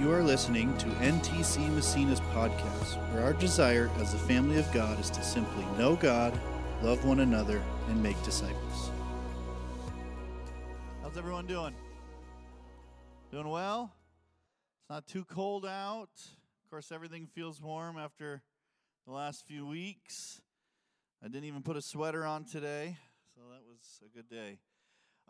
You 0.00 0.10
are 0.12 0.22
listening 0.22 0.74
to 0.78 0.86
NTC 0.86 1.68
Massena's 1.74 2.20
podcast, 2.32 2.96
where 3.12 3.22
our 3.22 3.34
desire 3.34 3.90
as 3.98 4.12
the 4.12 4.18
family 4.18 4.58
of 4.58 4.72
God 4.72 4.98
is 4.98 5.10
to 5.10 5.22
simply 5.22 5.62
know 5.76 5.94
God, 5.94 6.32
love 6.80 7.04
one 7.04 7.20
another, 7.20 7.62
and 7.86 8.02
make 8.02 8.20
disciples. 8.22 8.90
How's 11.02 11.18
everyone 11.18 11.46
doing? 11.46 11.74
Doing 13.30 13.50
well? 13.50 13.92
It's 14.80 14.88
not 14.88 15.06
too 15.06 15.26
cold 15.26 15.66
out. 15.66 16.08
Of 16.14 16.70
course, 16.70 16.90
everything 16.90 17.26
feels 17.26 17.60
warm 17.60 17.98
after 17.98 18.40
the 19.06 19.12
last 19.12 19.44
few 19.46 19.66
weeks. 19.66 20.40
I 21.22 21.28
didn't 21.28 21.44
even 21.44 21.62
put 21.62 21.76
a 21.76 21.82
sweater 21.82 22.24
on 22.24 22.46
today, 22.46 22.96
so 23.34 23.42
that 23.50 23.60
was 23.68 24.00
a 24.02 24.16
good 24.16 24.30
day. 24.30 24.60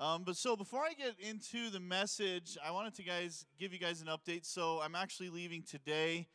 Um, 0.01 0.23
but 0.25 0.35
so 0.35 0.57
before 0.57 0.81
I 0.81 0.95
get 0.95 1.17
into 1.21 1.69
the 1.69 1.79
message, 1.79 2.57
I 2.65 2.71
wanted 2.71 2.95
to 2.95 3.03
guys 3.03 3.45
give 3.59 3.75
you 3.75 3.79
guys 3.79 4.01
an 4.01 4.07
update. 4.07 4.47
So 4.47 4.81
I'm 4.83 4.95
actually 4.95 5.29
leaving 5.29 5.63
today, 5.63 6.27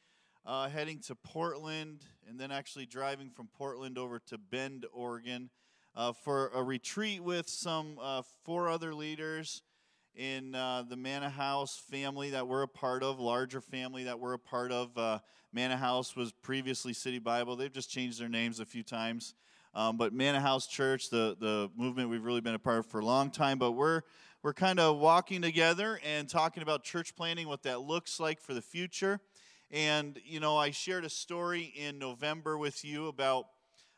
uh, 0.46 0.70
heading 0.70 1.00
to 1.08 1.16
Portland, 1.16 2.06
and 2.30 2.40
then 2.40 2.52
actually 2.52 2.86
driving 2.86 3.32
from 3.32 3.48
Portland 3.58 3.98
over 3.98 4.20
to 4.28 4.38
Bend, 4.38 4.86
Oregon, 4.94 5.50
uh, 5.96 6.14
for 6.14 6.50
a 6.50 6.62
retreat 6.62 7.24
with 7.24 7.50
some 7.50 7.98
uh, 8.00 8.22
four 8.44 8.70
other 8.70 8.94
leaders 8.94 9.64
in 10.14 10.54
uh, 10.54 10.84
the 10.88 10.96
Manna 10.96 11.32
House 11.32 11.82
family 11.90 12.30
that 12.30 12.48
we're 12.48 12.62
a 12.62 12.68
part 12.68 13.02
of, 13.02 13.20
larger 13.20 13.62
family 13.62 14.04
that 14.04 14.20
we're 14.20 14.34
a 14.34 14.40
part 14.40 14.72
of. 14.72 14.96
Uh, 14.96 15.18
Manna 15.52 15.78
House 15.78 16.16
was 16.16 16.32
previously 16.32 16.94
City 16.94 17.18
Bible. 17.18 17.56
They've 17.56 17.74
just 17.74 17.90
changed 17.90 18.22
their 18.22 18.30
names 18.30 18.60
a 18.60 18.66
few 18.66 18.84
times. 18.84 19.34
Um, 19.76 19.98
but 19.98 20.14
Manna 20.14 20.40
House 20.40 20.68
Church, 20.68 21.10
the, 21.10 21.36
the 21.38 21.70
movement 21.76 22.10
we've 22.10 22.24
really 22.24 22.40
been 22.40 22.56
a 22.56 22.60
part 22.60 22.80
of 22.80 22.86
for 22.86 23.02
a 23.02 23.06
long 23.06 23.30
time, 23.30 23.60
but 23.60 23.74
we're, 23.74 24.04
we're 24.42 24.54
kind 24.54 24.80
of 24.80 25.00
walking 25.00 25.42
together 25.42 26.00
and 26.06 26.30
talking 26.30 26.64
about 26.64 26.84
church 26.84 27.14
planting, 27.14 27.50
what 27.50 27.64
that 27.64 27.82
looks 27.82 28.18
like 28.18 28.40
for 28.40 28.54
the 28.54 28.62
future. 28.62 29.20
And, 29.72 30.18
you 30.24 30.40
know, 30.40 30.56
I 30.56 30.72
shared 30.72 31.04
a 31.04 31.10
story 31.10 31.74
in 31.76 32.00
November 32.00 32.58
with 32.58 32.86
you 32.86 33.08
about 33.08 33.48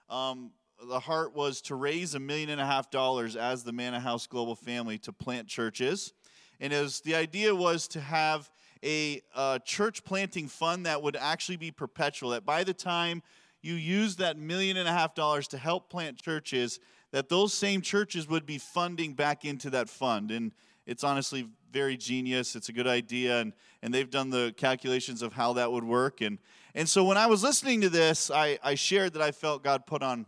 um, 0.09 0.49
the 0.83 0.99
heart 0.99 1.35
was 1.35 1.61
to 1.61 1.75
raise 1.75 2.15
a 2.15 2.19
million 2.19 2.49
and 2.49 2.59
a 2.59 2.65
half 2.65 2.89
dollars 2.89 3.35
as 3.35 3.63
the 3.63 3.71
Manna 3.71 3.99
House 3.99 4.25
Global 4.25 4.55
family 4.55 4.97
to 4.99 5.13
plant 5.13 5.47
churches. 5.47 6.11
And 6.59 6.73
as 6.73 7.01
the 7.01 7.13
idea 7.13 7.53
was 7.53 7.87
to 7.89 8.01
have 8.01 8.49
a 8.83 9.21
uh, 9.35 9.59
church 9.59 10.03
planting 10.03 10.47
fund 10.47 10.87
that 10.87 11.03
would 11.03 11.15
actually 11.15 11.57
be 11.57 11.69
perpetual, 11.69 12.31
that 12.31 12.45
by 12.45 12.63
the 12.63 12.73
time 12.73 13.21
you 13.67 13.75
use 13.75 14.15
that 14.15 14.37
million 14.37 14.77
and 14.77 14.87
a 14.87 14.91
half 14.93 15.13
dollars 15.13 15.47
to 15.49 15.57
help 15.57 15.89
plant 15.89 16.21
churches, 16.21 16.79
that 17.11 17.27
those 17.27 17.53
same 17.53 17.81
churches 17.81 18.27
would 18.27 18.45
be 18.45 18.57
funding 18.57 19.13
back 19.13 19.43
into 19.43 19.69
that 19.71 19.89
fund. 19.89 20.31
And 20.31 20.53
it's 20.85 21.03
honestly 21.03 21.49
very 21.71 21.97
genius. 21.97 22.55
It's 22.55 22.69
a 22.69 22.73
good 22.73 22.87
idea. 22.87 23.41
And, 23.41 23.51
and 23.81 23.93
they've 23.93 24.09
done 24.09 24.29
the 24.29 24.53
calculations 24.55 25.21
of 25.21 25.33
how 25.33 25.53
that 25.53 25.71
would 25.71 25.83
work. 25.83 26.21
And, 26.21 26.39
and 26.75 26.87
so 26.87 27.03
when 27.03 27.17
I 27.17 27.27
was 27.27 27.43
listening 27.43 27.81
to 27.81 27.89
this, 27.89 28.31
I, 28.31 28.57
I 28.63 28.75
shared 28.75 29.13
that 29.13 29.21
I 29.21 29.31
felt 29.31 29.63
God 29.63 29.85
put 29.85 30.01
on 30.01 30.25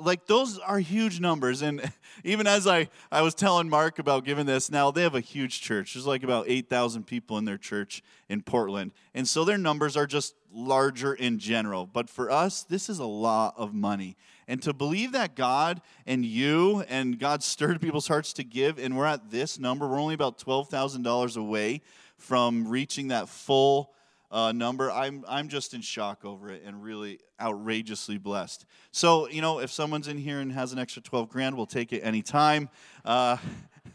Like 0.00 0.26
those 0.26 0.58
are 0.58 0.78
huge 0.78 1.20
numbers 1.20 1.62
and 1.62 1.90
even 2.24 2.46
as 2.46 2.66
I, 2.66 2.88
I 3.10 3.22
was 3.22 3.34
telling 3.34 3.68
mark 3.68 3.98
about 3.98 4.24
giving 4.24 4.46
this 4.46 4.70
now 4.70 4.90
they 4.90 5.02
have 5.02 5.14
a 5.14 5.20
huge 5.20 5.60
church. 5.60 5.94
There's 5.94 6.06
like 6.06 6.22
about 6.22 6.46
8000 6.48 7.06
people 7.06 7.38
in 7.38 7.44
their 7.44 7.58
church 7.58 8.02
in 8.28 8.42
portland 8.42 8.92
and 9.14 9.26
so 9.28 9.44
their 9.44 9.58
numbers 9.58 9.96
are 9.96 10.06
just 10.06 10.34
larger 10.52 11.14
in 11.14 11.38
general. 11.38 11.86
But 11.86 12.10
for 12.10 12.30
us 12.30 12.62
this 12.64 12.88
is 12.88 12.98
a 12.98 13.06
lot 13.06 13.54
of 13.56 13.74
money. 13.74 14.16
And 14.46 14.62
to 14.62 14.72
believe 14.72 15.12
that 15.12 15.34
god 15.34 15.80
and 16.06 16.24
you 16.24 16.84
and 16.88 17.18
god 17.18 17.42
stirred 17.42 17.80
people's 17.80 18.08
hearts 18.08 18.32
to 18.34 18.44
give 18.44 18.78
and 18.78 18.96
we're 18.96 19.06
at 19.06 19.30
this 19.30 19.58
number 19.58 19.88
we're 19.88 20.00
only 20.00 20.14
about 20.14 20.38
$12000 20.38 21.36
away 21.36 21.80
from 22.18 22.68
reaching 22.68 23.08
that 23.08 23.28
full 23.28 23.90
uh, 24.34 24.50
number. 24.50 24.90
I'm, 24.90 25.24
I'm 25.28 25.48
just 25.48 25.74
in 25.74 25.80
shock 25.80 26.24
over 26.24 26.50
it 26.50 26.64
and 26.66 26.82
really 26.82 27.20
outrageously 27.40 28.18
blessed. 28.18 28.66
So, 28.90 29.28
you 29.28 29.40
know, 29.40 29.60
if 29.60 29.70
someone's 29.70 30.08
in 30.08 30.18
here 30.18 30.40
and 30.40 30.50
has 30.52 30.72
an 30.72 30.78
extra 30.80 31.00
12 31.00 31.28
grand, 31.28 31.56
we'll 31.56 31.66
take 31.66 31.92
it 31.92 32.00
anytime. 32.00 32.68
Uh, 33.04 33.36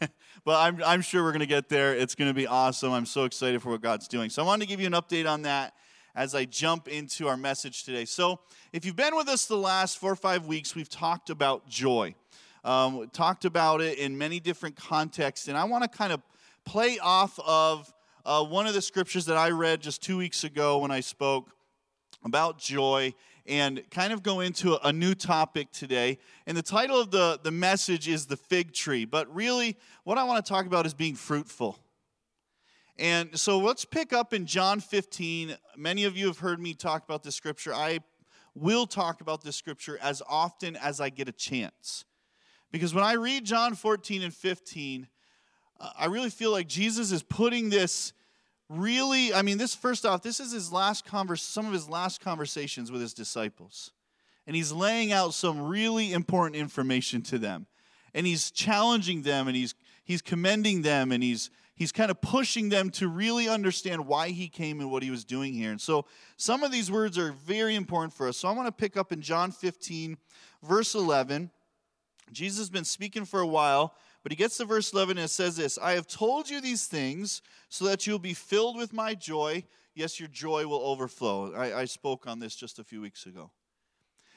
but 0.00 0.08
I'm, 0.46 0.82
I'm 0.82 1.02
sure 1.02 1.22
we're 1.22 1.32
going 1.32 1.40
to 1.40 1.46
get 1.46 1.68
there. 1.68 1.94
It's 1.94 2.14
going 2.14 2.30
to 2.30 2.34
be 2.34 2.46
awesome. 2.46 2.90
I'm 2.90 3.04
so 3.04 3.24
excited 3.24 3.60
for 3.60 3.68
what 3.68 3.82
God's 3.82 4.08
doing. 4.08 4.30
So, 4.30 4.42
I 4.42 4.46
wanted 4.46 4.64
to 4.64 4.68
give 4.68 4.80
you 4.80 4.86
an 4.86 4.94
update 4.94 5.30
on 5.30 5.42
that 5.42 5.74
as 6.16 6.34
I 6.34 6.46
jump 6.46 6.88
into 6.88 7.28
our 7.28 7.36
message 7.36 7.84
today. 7.84 8.06
So, 8.06 8.40
if 8.72 8.86
you've 8.86 8.96
been 8.96 9.14
with 9.14 9.28
us 9.28 9.44
the 9.44 9.58
last 9.58 9.98
four 9.98 10.10
or 10.10 10.16
five 10.16 10.46
weeks, 10.46 10.74
we've 10.74 10.88
talked 10.88 11.28
about 11.28 11.68
joy. 11.68 12.14
Um, 12.64 13.10
talked 13.12 13.44
about 13.44 13.82
it 13.82 13.98
in 13.98 14.16
many 14.16 14.40
different 14.40 14.76
contexts, 14.76 15.48
and 15.48 15.56
I 15.56 15.64
want 15.64 15.82
to 15.84 15.88
kind 15.88 16.14
of 16.14 16.22
play 16.64 16.98
off 16.98 17.38
of 17.40 17.92
uh, 18.24 18.44
one 18.44 18.66
of 18.66 18.74
the 18.74 18.82
scriptures 18.82 19.26
that 19.26 19.36
I 19.36 19.50
read 19.50 19.80
just 19.80 20.02
two 20.02 20.16
weeks 20.16 20.44
ago 20.44 20.78
when 20.78 20.90
I 20.90 21.00
spoke 21.00 21.50
about 22.24 22.58
joy 22.58 23.14
and 23.46 23.82
kind 23.90 24.12
of 24.12 24.22
go 24.22 24.40
into 24.40 24.76
a 24.86 24.92
new 24.92 25.14
topic 25.14 25.72
today. 25.72 26.18
And 26.46 26.56
the 26.56 26.62
title 26.62 27.00
of 27.00 27.10
the, 27.10 27.40
the 27.42 27.50
message 27.50 28.08
is 28.08 28.26
The 28.26 28.36
Fig 28.36 28.72
Tree. 28.72 29.04
But 29.04 29.34
really, 29.34 29.76
what 30.04 30.18
I 30.18 30.24
want 30.24 30.44
to 30.44 30.48
talk 30.48 30.66
about 30.66 30.86
is 30.86 30.94
being 30.94 31.14
fruitful. 31.14 31.78
And 32.98 33.38
so 33.38 33.58
let's 33.58 33.86
pick 33.86 34.12
up 34.12 34.34
in 34.34 34.44
John 34.44 34.80
15. 34.80 35.56
Many 35.76 36.04
of 36.04 36.16
you 36.16 36.26
have 36.26 36.38
heard 36.38 36.60
me 36.60 36.74
talk 36.74 37.02
about 37.02 37.22
this 37.22 37.34
scripture. 37.34 37.72
I 37.74 38.00
will 38.54 38.86
talk 38.86 39.22
about 39.22 39.42
this 39.42 39.56
scripture 39.56 39.98
as 40.02 40.22
often 40.28 40.76
as 40.76 41.00
I 41.00 41.08
get 41.08 41.28
a 41.28 41.32
chance. 41.32 42.04
Because 42.70 42.94
when 42.94 43.04
I 43.04 43.14
read 43.14 43.44
John 43.44 43.74
14 43.74 44.22
and 44.22 44.34
15, 44.34 45.08
I 45.98 46.06
really 46.06 46.30
feel 46.30 46.50
like 46.50 46.68
Jesus 46.68 47.10
is 47.10 47.22
putting 47.22 47.70
this 47.70 48.12
really, 48.68 49.32
I 49.32 49.42
mean, 49.42 49.58
this 49.58 49.74
first 49.74 50.06
off, 50.06 50.22
this 50.22 50.40
is 50.40 50.52
his 50.52 50.72
last 50.72 51.04
converse, 51.04 51.42
some 51.42 51.66
of 51.66 51.72
his 51.72 51.88
last 51.88 52.20
conversations 52.20 52.92
with 52.92 53.00
his 53.00 53.14
disciples. 53.14 53.92
And 54.46 54.54
he's 54.56 54.72
laying 54.72 55.12
out 55.12 55.34
some 55.34 55.62
really 55.62 56.12
important 56.12 56.56
information 56.56 57.22
to 57.22 57.38
them. 57.38 57.66
And 58.14 58.26
he's 58.26 58.50
challenging 58.50 59.22
them 59.22 59.46
and 59.46 59.56
he's 59.56 59.74
he's 60.02 60.22
commending 60.22 60.82
them 60.82 61.12
and 61.12 61.22
he's 61.22 61.50
he's 61.76 61.92
kind 61.92 62.10
of 62.10 62.20
pushing 62.20 62.68
them 62.68 62.90
to 62.90 63.06
really 63.06 63.48
understand 63.48 64.06
why 64.06 64.30
he 64.30 64.48
came 64.48 64.80
and 64.80 64.90
what 64.90 65.02
he 65.02 65.10
was 65.10 65.24
doing 65.24 65.54
here. 65.54 65.70
And 65.70 65.80
so 65.80 66.04
some 66.36 66.64
of 66.64 66.72
these 66.72 66.90
words 66.90 67.16
are 67.16 67.32
very 67.32 67.76
important 67.76 68.12
for 68.12 68.26
us. 68.26 68.36
So 68.36 68.48
I 68.48 68.52
want 68.52 68.66
to 68.66 68.72
pick 68.72 68.96
up 68.96 69.12
in 69.12 69.20
John 69.20 69.52
15, 69.52 70.16
verse 70.62 70.94
11. 70.94 71.50
Jesus 72.32 72.58
has 72.58 72.70
been 72.70 72.84
speaking 72.84 73.24
for 73.24 73.40
a 73.40 73.46
while 73.46 73.94
but 74.22 74.32
he 74.32 74.36
gets 74.36 74.56
to 74.58 74.64
verse 74.64 74.92
11 74.92 75.18
and 75.18 75.24
it 75.24 75.28
says 75.28 75.56
this 75.56 75.78
I 75.78 75.92
have 75.92 76.06
told 76.06 76.50
you 76.50 76.60
these 76.60 76.86
things 76.86 77.42
so 77.68 77.86
that 77.86 78.06
you'll 78.06 78.18
be 78.18 78.34
filled 78.34 78.76
with 78.76 78.92
my 78.92 79.14
joy. 79.14 79.64
yes, 79.94 80.20
your 80.20 80.28
joy 80.28 80.66
will 80.66 80.82
overflow. 80.82 81.54
I, 81.54 81.80
I 81.80 81.84
spoke 81.84 82.26
on 82.26 82.38
this 82.38 82.54
just 82.54 82.78
a 82.78 82.84
few 82.84 83.00
weeks 83.00 83.26
ago. 83.26 83.50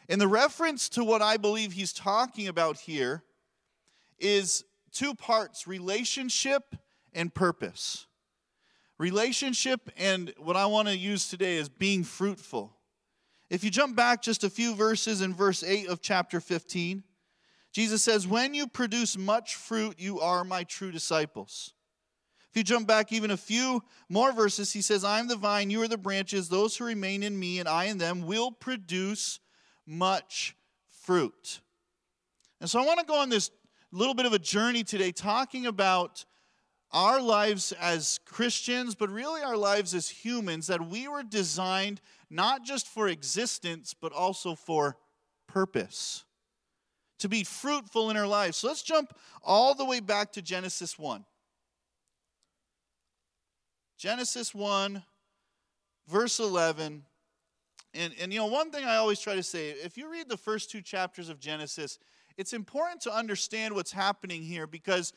And 0.10 0.20
the 0.20 0.28
reference 0.28 0.90
to 0.90 1.04
what 1.04 1.22
I 1.22 1.38
believe 1.38 1.74
he's 1.74 1.94
talking 1.94 2.48
about 2.48 2.78
here 2.78 3.24
is 4.20 4.64
two 4.92 5.14
parts 5.14 5.68
relationship 5.68 6.76
and 7.14 7.34
purpose. 7.34 8.08
Relationship, 8.98 9.90
and 9.98 10.34
what 10.38 10.56
I 10.56 10.66
want 10.68 10.88
to 10.88 10.96
use 10.96 11.28
today 11.28 11.58
is 11.58 11.68
being 11.68 12.04
fruitful. 12.04 12.78
If 13.50 13.64
you 13.64 13.70
jump 13.70 13.96
back 13.96 14.22
just 14.22 14.44
a 14.44 14.50
few 14.50 14.76
verses 14.76 15.22
in 15.22 15.34
verse 15.34 15.64
8 15.64 15.88
of 15.88 16.02
chapter 16.02 16.40
15, 16.40 17.04
Jesus 17.74 18.04
says, 18.04 18.28
When 18.28 18.54
you 18.54 18.68
produce 18.68 19.18
much 19.18 19.56
fruit, 19.56 20.00
you 20.00 20.20
are 20.20 20.44
my 20.44 20.64
true 20.64 20.92
disciples. 20.92 21.74
If 22.50 22.58
you 22.58 22.64
jump 22.64 22.88
back 22.88 23.12
even 23.12 23.32
a 23.32 23.38
few 23.38 23.82
more 24.10 24.32
verses, 24.32 24.72
he 24.72 24.84
says, 24.84 25.04
I 25.04 25.20
am 25.20 25.28
the 25.28 25.36
vine, 25.36 25.72
you 25.72 25.82
are 25.82 25.88
the 25.88 25.98
branches. 25.98 26.48
Those 26.48 26.78
who 26.78 26.86
remain 26.86 27.24
in 27.24 27.38
me 27.38 27.60
and 27.60 27.68
I 27.68 27.86
in 27.86 27.98
them 27.98 28.28
will 28.28 28.52
produce 28.52 29.40
much 29.88 30.56
fruit. 30.92 31.62
And 32.62 32.70
so 32.70 32.80
I 32.80 32.86
want 32.86 33.00
to 33.00 33.06
go 33.08 33.20
on 33.20 33.30
this 33.30 33.50
little 33.92 34.14
bit 34.14 34.28
of 34.28 34.34
a 34.34 34.40
journey 34.40 34.84
today 34.84 35.12
talking 35.12 35.66
about 35.66 36.26
our 36.92 37.20
lives 37.20 37.72
as 37.82 38.20
Christians, 38.24 38.94
but 38.94 39.10
really 39.10 39.42
our 39.42 39.58
lives 39.58 39.96
as 39.96 40.08
humans, 40.08 40.68
that 40.68 40.88
we 40.88 41.08
were 41.08 41.24
designed 41.24 42.02
not 42.30 42.64
just 42.64 42.88
for 42.88 43.08
existence, 43.08 43.96
but 44.00 44.14
also 44.14 44.54
for 44.54 44.98
purpose. 45.48 46.24
To 47.24 47.30
be 47.30 47.46
fruitful 47.46 48.10
in 48.10 48.18
our 48.18 48.28
lives. 48.28 48.58
So 48.58 48.68
let's 48.68 48.82
jump 48.82 49.16
all 49.42 49.76
the 49.76 49.86
way 49.86 50.02
back 50.02 50.34
to 50.34 50.42
Genesis 50.42 51.00
1. 51.00 51.24
Genesis 53.98 54.54
1, 54.54 55.02
verse 56.10 56.42
11. 56.42 57.06
And, 57.94 58.14
and 58.20 58.34
you 58.34 58.40
know, 58.40 58.48
one 58.48 58.72
thing 58.72 58.84
I 58.84 58.98
always 58.98 59.22
try 59.22 59.36
to 59.36 59.44
say 59.44 59.70
if 59.70 59.96
you 59.96 60.12
read 60.12 60.28
the 60.28 60.36
first 60.36 60.70
two 60.70 60.82
chapters 60.82 61.30
of 61.30 61.40
Genesis, 61.40 61.98
it's 62.36 62.52
important 62.52 63.00
to 63.04 63.16
understand 63.16 63.74
what's 63.74 63.94
happening 63.94 64.44
here 64.44 64.68
because, 64.68 65.14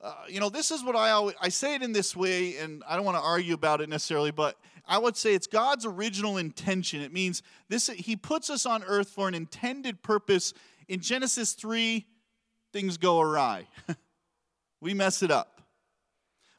uh, 0.00 0.14
you 0.28 0.40
know, 0.40 0.48
this 0.48 0.70
is 0.70 0.82
what 0.82 0.96
I 0.96 1.10
always, 1.10 1.36
I 1.38 1.50
say 1.50 1.74
it 1.74 1.82
in 1.82 1.92
this 1.92 2.16
way, 2.16 2.56
and 2.56 2.82
I 2.88 2.96
don't 2.96 3.04
want 3.04 3.18
to 3.18 3.22
argue 3.22 3.52
about 3.52 3.82
it 3.82 3.90
necessarily, 3.90 4.30
but 4.30 4.56
I 4.86 4.96
would 4.96 5.18
say 5.18 5.34
it's 5.34 5.46
God's 5.46 5.84
original 5.84 6.38
intention. 6.38 7.02
It 7.02 7.12
means 7.12 7.42
this, 7.68 7.88
He 7.88 8.16
puts 8.16 8.48
us 8.48 8.64
on 8.64 8.82
earth 8.84 9.10
for 9.10 9.28
an 9.28 9.34
intended 9.34 10.02
purpose. 10.02 10.54
In 10.92 11.00
Genesis 11.00 11.54
3, 11.54 12.06
things 12.70 12.98
go 12.98 13.18
awry, 13.18 13.66
we 14.82 14.92
mess 14.92 15.22
it 15.22 15.30
up. 15.30 15.62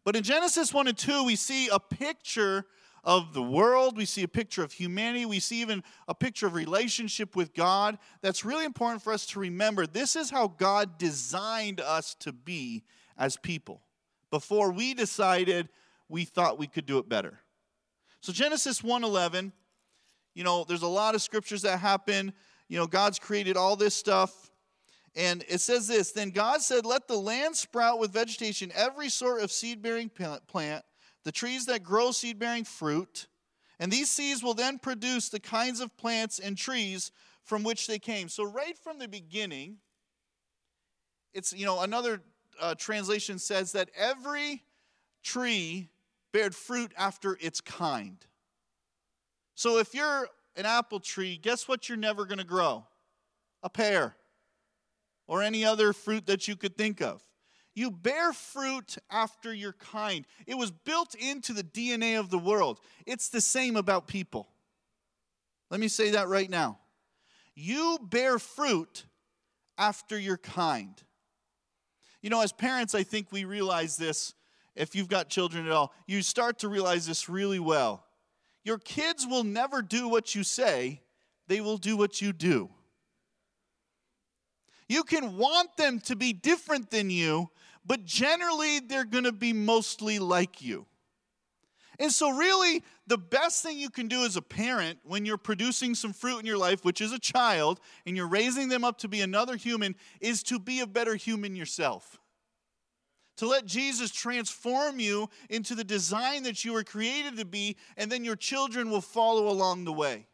But 0.04 0.16
in 0.16 0.24
Genesis 0.24 0.74
1 0.74 0.88
and 0.88 0.98
2, 0.98 1.24
we 1.24 1.36
see 1.36 1.68
a 1.68 1.80
picture 1.80 2.66
of 3.04 3.36
the 3.36 3.44
world. 3.44 3.96
We 3.96 4.06
see 4.06 4.24
a 4.24 4.28
picture 4.28 4.64
of 4.64 4.72
humanity. 4.72 5.28
We 5.28 5.40
see 5.40 5.62
even 5.62 5.84
a 6.08 6.16
picture 6.16 6.48
of 6.48 6.56
relationship 6.56 7.36
with 7.36 7.54
God. 7.54 8.00
That's 8.24 8.44
really 8.44 8.66
important 8.66 9.04
for 9.04 9.14
us 9.14 9.28
to 9.28 9.40
remember. 9.40 9.86
This 9.86 10.16
is 10.16 10.32
how 10.32 10.48
God 10.48 10.98
designed 10.98 11.80
us 11.80 12.16
to 12.22 12.32
be 12.32 12.86
as 13.16 13.38
people. 13.38 13.84
Before 14.32 14.72
we 14.72 14.96
decided, 14.96 15.70
we 16.10 16.26
thought 16.26 16.58
we 16.58 16.66
could 16.66 16.88
do 16.88 16.98
it 16.98 17.08
better. 17.08 17.40
So 18.22 18.34
Genesis 18.34 18.82
1:11, 18.82 19.54
you 20.34 20.44
know, 20.44 20.64
there's 20.64 20.82
a 20.82 20.88
lot 20.88 21.14
of 21.14 21.22
scriptures 21.22 21.62
that 21.62 21.80
happen. 21.80 22.34
You 22.70 22.78
know, 22.78 22.88
God's 22.88 23.20
created 23.20 23.58
all 23.58 23.76
this 23.76 23.96
stuff. 23.96 24.52
And 25.16 25.44
it 25.48 25.62
says 25.62 25.88
this 25.88 26.12
Then 26.12 26.32
God 26.32 26.62
said, 26.62 26.86
Let 26.86 27.08
the 27.08 27.18
land 27.18 27.56
sprout 27.56 28.00
with 28.00 28.12
vegetation, 28.12 28.72
every 28.76 29.10
sort 29.10 29.42
of 29.42 29.52
seed 29.52 29.82
bearing 29.82 30.10
plant, 30.10 30.84
the 31.24 31.32
trees 31.32 31.66
that 31.68 31.84
grow 31.84 32.12
seed 32.12 32.40
bearing 32.40 32.64
fruit, 32.64 33.28
and 33.80 33.92
these 33.92 34.10
seeds 34.10 34.44
will 34.44 34.54
then 34.54 34.80
produce 34.80 35.30
the 35.30 35.40
kinds 35.40 35.80
of 35.80 35.96
plants 35.98 36.40
and 36.40 36.58
trees 36.58 37.12
from 37.44 37.64
which 37.64 37.88
they 37.88 38.00
came. 38.00 38.30
So, 38.30 38.44
right 38.44 38.78
from 38.78 39.00
the 39.00 39.08
beginning, 39.08 39.78
it's, 41.34 41.54
you 41.54 41.66
know, 41.66 41.82
another 41.82 42.22
uh, 42.62 42.76
translation 42.76 43.40
says 43.40 43.72
that 43.74 43.90
every 43.96 44.64
tree 45.24 45.90
bared 46.32 46.56
fruit 46.56 46.92
after 46.98 47.38
its 47.42 47.62
kind. 47.62 48.18
So, 49.56 49.80
if 49.80 49.94
you're 49.94 50.28
an 50.56 50.66
apple 50.66 51.00
tree, 51.00 51.38
guess 51.42 51.68
what 51.68 51.90
you're 51.90 51.98
never 51.98 52.26
going 52.26 52.38
to 52.38 52.44
grow? 52.44 52.86
A 53.62 53.70
pear 53.70 54.16
or 55.28 55.42
any 55.42 55.66
other 55.66 55.94
fruit 55.94 56.26
that 56.28 56.48
you 56.48 56.56
could 56.56 56.78
think 56.78 57.02
of. 57.02 57.24
You 57.76 57.90
bear 57.90 58.34
fruit 58.34 58.98
after 59.10 59.54
your 59.54 59.74
kind. 59.74 60.28
It 60.46 60.56
was 60.56 60.70
built 60.70 61.16
into 61.16 61.54
the 61.54 61.64
DNA 61.64 62.20
of 62.20 62.30
the 62.30 62.38
world. 62.38 62.80
It's 63.06 63.30
the 63.30 63.42
same 63.42 63.76
about 63.76 64.08
people. 64.08 64.48
Let 65.72 65.80
me 65.80 65.88
say 65.88 66.12
that 66.12 66.28
right 66.28 66.50
now. 66.50 66.80
You 67.56 67.98
bear 68.02 68.38
fruit 68.38 69.06
after 69.78 70.20
your 70.20 70.38
kind. 70.38 71.02
You 72.22 72.30
know, 72.30 72.42
as 72.42 72.52
parents, 72.52 72.94
I 72.94 73.04
think 73.04 73.32
we 73.32 73.44
realize 73.44 73.98
this. 73.98 74.34
If 74.76 74.96
you've 74.96 75.08
got 75.08 75.30
children 75.30 75.66
at 75.66 75.72
all, 75.72 75.94
you 76.08 76.22
start 76.22 76.60
to 76.60 76.68
realize 76.68 77.06
this 77.06 77.28
really 77.28 77.60
well. 77.60 78.06
Your 78.64 78.78
kids 78.78 79.28
will 79.28 79.44
never 79.44 79.82
do 79.82 80.08
what 80.08 80.36
you 80.36 80.44
say, 80.44 81.02
they 81.48 81.62
will 81.62 81.78
do 81.78 81.98
what 81.98 82.22
you 82.22 82.34
do. 82.34 82.70
You 84.88 85.04
can 85.04 85.38
want 85.38 85.76
them 85.78 86.00
to 86.02 86.16
be 86.16 86.34
different 86.34 86.92
than 86.92 87.10
you, 87.10 87.50
but 87.86 88.06
generally 88.06 88.80
they're 88.80 89.06
going 89.06 89.24
to 89.24 89.32
be 89.32 89.54
mostly 89.54 90.20
like 90.20 90.62
you. 90.62 90.86
And 92.00 92.12
so, 92.12 92.32
really, 92.32 92.84
the 93.06 93.18
best 93.18 93.62
thing 93.62 93.78
you 93.78 93.90
can 93.90 94.08
do 94.08 94.26
as 94.26 94.36
a 94.36 94.42
parent 94.42 95.00
when 95.04 95.26
you're 95.26 95.38
producing 95.38 95.94
some 95.94 96.12
fruit 96.12 96.40
in 96.40 96.46
your 96.46 96.58
life, 96.58 96.84
which 96.84 97.02
is 97.02 97.12
a 97.12 97.20
child, 97.20 97.80
and 98.06 98.18
you're 98.18 98.28
raising 98.28 98.70
them 98.70 98.84
up 98.84 98.98
to 99.00 99.08
be 99.08 99.22
another 99.22 99.56
human, 99.56 99.96
is 100.20 100.42
to 100.44 100.60
be 100.60 100.80
a 100.80 100.88
better 100.88 101.16
human 101.16 101.56
yourself. 101.56 102.20
To 103.38 103.48
let 103.48 103.66
Jesus 103.66 104.12
transform 104.12 105.00
you 105.00 105.30
into 105.50 105.74
the 105.74 105.84
design 105.84 106.44
that 106.44 106.64
you 106.64 106.74
were 106.74 106.84
created 106.84 107.38
to 107.38 107.46
be, 107.46 107.78
and 107.98 108.12
then 108.12 108.24
your 108.24 108.36
children 108.36 108.92
will 108.92 109.02
follow 109.02 109.50
along 109.50 109.86
the 109.86 109.94
way. 109.94 110.28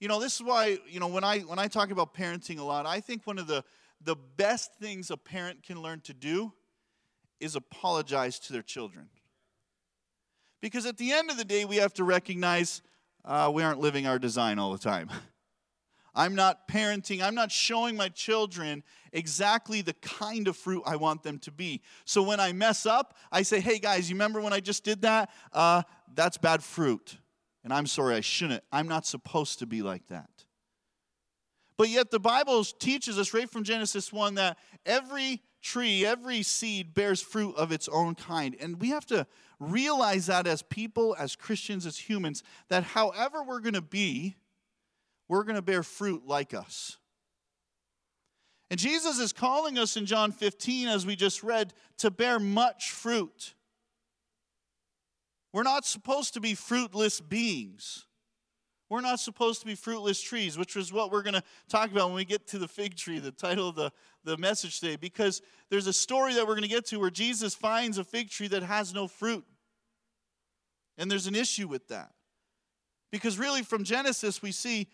You 0.00 0.08
know, 0.08 0.18
this 0.18 0.34
is 0.36 0.42
why, 0.42 0.78
you 0.88 1.00
know, 1.00 1.08
when 1.08 1.24
I 1.24 1.40
when 1.40 1.58
I 1.58 1.68
talk 1.68 1.90
about 1.90 2.14
parenting 2.14 2.58
a 2.58 2.62
lot, 2.62 2.86
I 2.86 3.00
think 3.00 3.26
one 3.26 3.38
of 3.38 3.46
the 3.46 3.64
the 4.00 4.16
best 4.16 4.74
things 4.74 5.10
a 5.10 5.16
parent 5.16 5.62
can 5.62 5.80
learn 5.80 6.00
to 6.02 6.14
do 6.14 6.52
is 7.40 7.56
apologize 7.56 8.38
to 8.38 8.52
their 8.52 8.62
children. 8.62 9.08
Because 10.60 10.86
at 10.86 10.96
the 10.96 11.12
end 11.12 11.30
of 11.30 11.36
the 11.36 11.44
day, 11.44 11.64
we 11.64 11.76
have 11.76 11.92
to 11.94 12.04
recognize 12.04 12.82
uh, 13.24 13.50
we 13.52 13.62
aren't 13.62 13.80
living 13.80 14.06
our 14.06 14.18
design 14.18 14.58
all 14.58 14.72
the 14.72 14.78
time. 14.78 15.10
I'm 16.14 16.34
not 16.34 16.68
parenting, 16.68 17.22
I'm 17.22 17.34
not 17.34 17.50
showing 17.50 17.96
my 17.96 18.08
children 18.08 18.82
exactly 19.12 19.82
the 19.82 19.94
kind 19.94 20.48
of 20.48 20.56
fruit 20.56 20.82
I 20.86 20.96
want 20.96 21.22
them 21.22 21.38
to 21.40 21.50
be. 21.50 21.82
So 22.04 22.22
when 22.22 22.40
I 22.40 22.52
mess 22.52 22.86
up, 22.86 23.16
I 23.32 23.42
say, 23.42 23.60
hey 23.60 23.78
guys, 23.78 24.08
you 24.08 24.14
remember 24.14 24.40
when 24.40 24.52
I 24.52 24.60
just 24.60 24.84
did 24.84 25.02
that? 25.02 25.30
Uh, 25.52 25.82
that's 26.14 26.36
bad 26.36 26.62
fruit. 26.62 27.16
And 27.62 27.72
I'm 27.72 27.86
sorry, 27.86 28.14
I 28.14 28.20
shouldn't. 28.20 28.62
I'm 28.70 28.88
not 28.88 29.06
supposed 29.06 29.58
to 29.60 29.66
be 29.66 29.82
like 29.82 30.06
that. 30.08 30.28
But 31.76 31.88
yet 31.88 32.10
the 32.10 32.20
Bible 32.20 32.62
teaches 32.64 33.18
us 33.18 33.34
right 33.34 33.50
from 33.50 33.64
Genesis 33.64 34.12
1 34.12 34.36
that 34.36 34.58
every 34.86 35.42
tree, 35.60 36.04
every 36.04 36.42
seed 36.42 36.94
bears 36.94 37.20
fruit 37.20 37.56
of 37.56 37.72
its 37.72 37.88
own 37.88 38.14
kind. 38.14 38.54
And 38.60 38.80
we 38.80 38.90
have 38.90 39.06
to 39.06 39.26
realize 39.58 40.26
that 40.26 40.46
as 40.46 40.62
people, 40.62 41.16
as 41.18 41.34
Christians, 41.34 41.86
as 41.86 41.98
humans, 41.98 42.42
that 42.68 42.84
however 42.84 43.42
we're 43.42 43.60
going 43.60 43.74
to 43.74 43.82
be, 43.82 44.36
we're 45.28 45.44
going 45.44 45.56
to 45.56 45.62
bear 45.62 45.82
fruit 45.82 46.22
like 46.26 46.54
us. 46.54 46.98
And 48.70 48.80
Jesus 48.80 49.18
is 49.18 49.32
calling 49.32 49.78
us 49.78 49.96
in 49.96 50.06
John 50.06 50.32
15, 50.32 50.88
as 50.88 51.06
we 51.06 51.16
just 51.16 51.42
read, 51.42 51.72
to 51.98 52.10
bear 52.10 52.38
much 52.38 52.90
fruit. 52.90 53.54
We're 55.52 55.62
not 55.62 55.84
supposed 55.84 56.34
to 56.34 56.40
be 56.40 56.54
fruitless 56.54 57.20
beings. 57.20 58.06
We're 58.90 59.00
not 59.00 59.20
supposed 59.20 59.60
to 59.60 59.66
be 59.66 59.74
fruitless 59.74 60.20
trees, 60.20 60.58
which 60.58 60.76
is 60.76 60.92
what 60.92 61.10
we're 61.10 61.22
going 61.22 61.34
to 61.34 61.42
talk 61.68 61.90
about 61.90 62.08
when 62.08 62.16
we 62.16 62.24
get 62.24 62.46
to 62.48 62.58
the 62.58 62.68
fig 62.68 62.96
tree, 62.96 63.18
the 63.18 63.30
title 63.30 63.68
of 63.68 63.76
the, 63.76 63.92
the 64.24 64.36
message 64.36 64.80
today, 64.80 64.96
because 64.96 65.42
there's 65.70 65.86
a 65.86 65.92
story 65.92 66.34
that 66.34 66.46
we're 66.46 66.54
going 66.54 66.62
to 66.62 66.68
get 66.68 66.86
to 66.86 66.98
where 66.98 67.10
Jesus 67.10 67.54
finds 67.54 67.98
a 67.98 68.04
fig 68.04 68.30
tree 68.30 68.48
that 68.48 68.62
has 68.62 68.92
no 68.92 69.08
fruit. 69.08 69.44
And 70.98 71.10
there's 71.10 71.26
an 71.26 71.34
issue 71.34 71.66
with 71.66 71.88
that. 71.88 72.10
Because 73.10 73.38
really, 73.38 73.62
from 73.62 73.84
Genesis, 73.84 74.42
we 74.42 74.52
see 74.52 74.88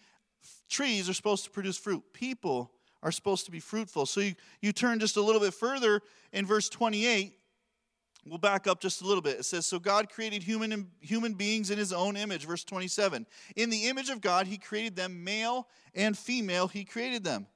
trees 0.69 1.09
are 1.09 1.15
supposed 1.15 1.45
to 1.45 1.51
produce 1.51 1.77
fruit. 1.77 2.03
People 2.13 2.71
are 3.03 3.13
supposed 3.13 3.47
to 3.47 3.51
be 3.51 3.61
fruitful. 3.61 4.07
So 4.07 4.21
you, 4.21 4.35
you 4.61 4.73
turn 4.73 5.01
just 5.01 5.17
a 5.17 5.23
little 5.23 5.41
bit 5.41 5.55
further 5.55 6.03
in 6.33 6.47
verse 6.47 6.69
28 6.69 7.35
We'll 8.27 8.39
back 8.39 8.67
up 8.67 8.81
just 8.81 9.01
a 9.01 9.07
little 9.07 9.23
bit. 9.23 9.39
It 9.39 9.45
says, 9.45 9.67
So 9.67 9.79
God 9.79 10.11
created 10.11 10.43
human, 10.43 10.89
human 11.01 11.35
beings 11.35 11.71
in 11.71 11.79
his 11.79 11.93
own 11.93 12.17
image. 12.17 12.47
Verse 12.47 12.65
27. 12.65 13.27
In 13.57 13.71
the 13.71 13.87
image 13.87 14.11
of 14.11 14.21
God, 14.21 14.47
he 14.47 14.59
created 14.59 14.95
them, 14.95 15.25
male 15.25 15.69
and 15.95 16.17
female, 16.17 16.69
he 16.69 16.85
created 16.85 17.25
them. 17.25 17.47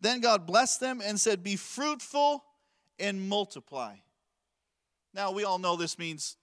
Then 0.00 0.20
God 0.20 0.46
blessed 0.46 0.80
them 0.80 1.02
and 1.04 1.20
said, 1.20 1.42
Be 1.42 1.56
fruitful 1.56 2.42
and 2.98 3.28
multiply. 3.28 3.96
Now, 5.12 5.32
we 5.32 5.44
all 5.44 5.58
know 5.58 5.76
this 5.76 5.98
means 5.98 6.36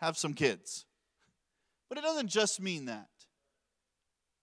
have 0.00 0.16
some 0.16 0.34
kids. 0.34 0.84
But 1.88 1.98
it 1.98 2.04
doesn't 2.04 2.28
just 2.28 2.60
mean 2.60 2.86
that. 2.86 3.08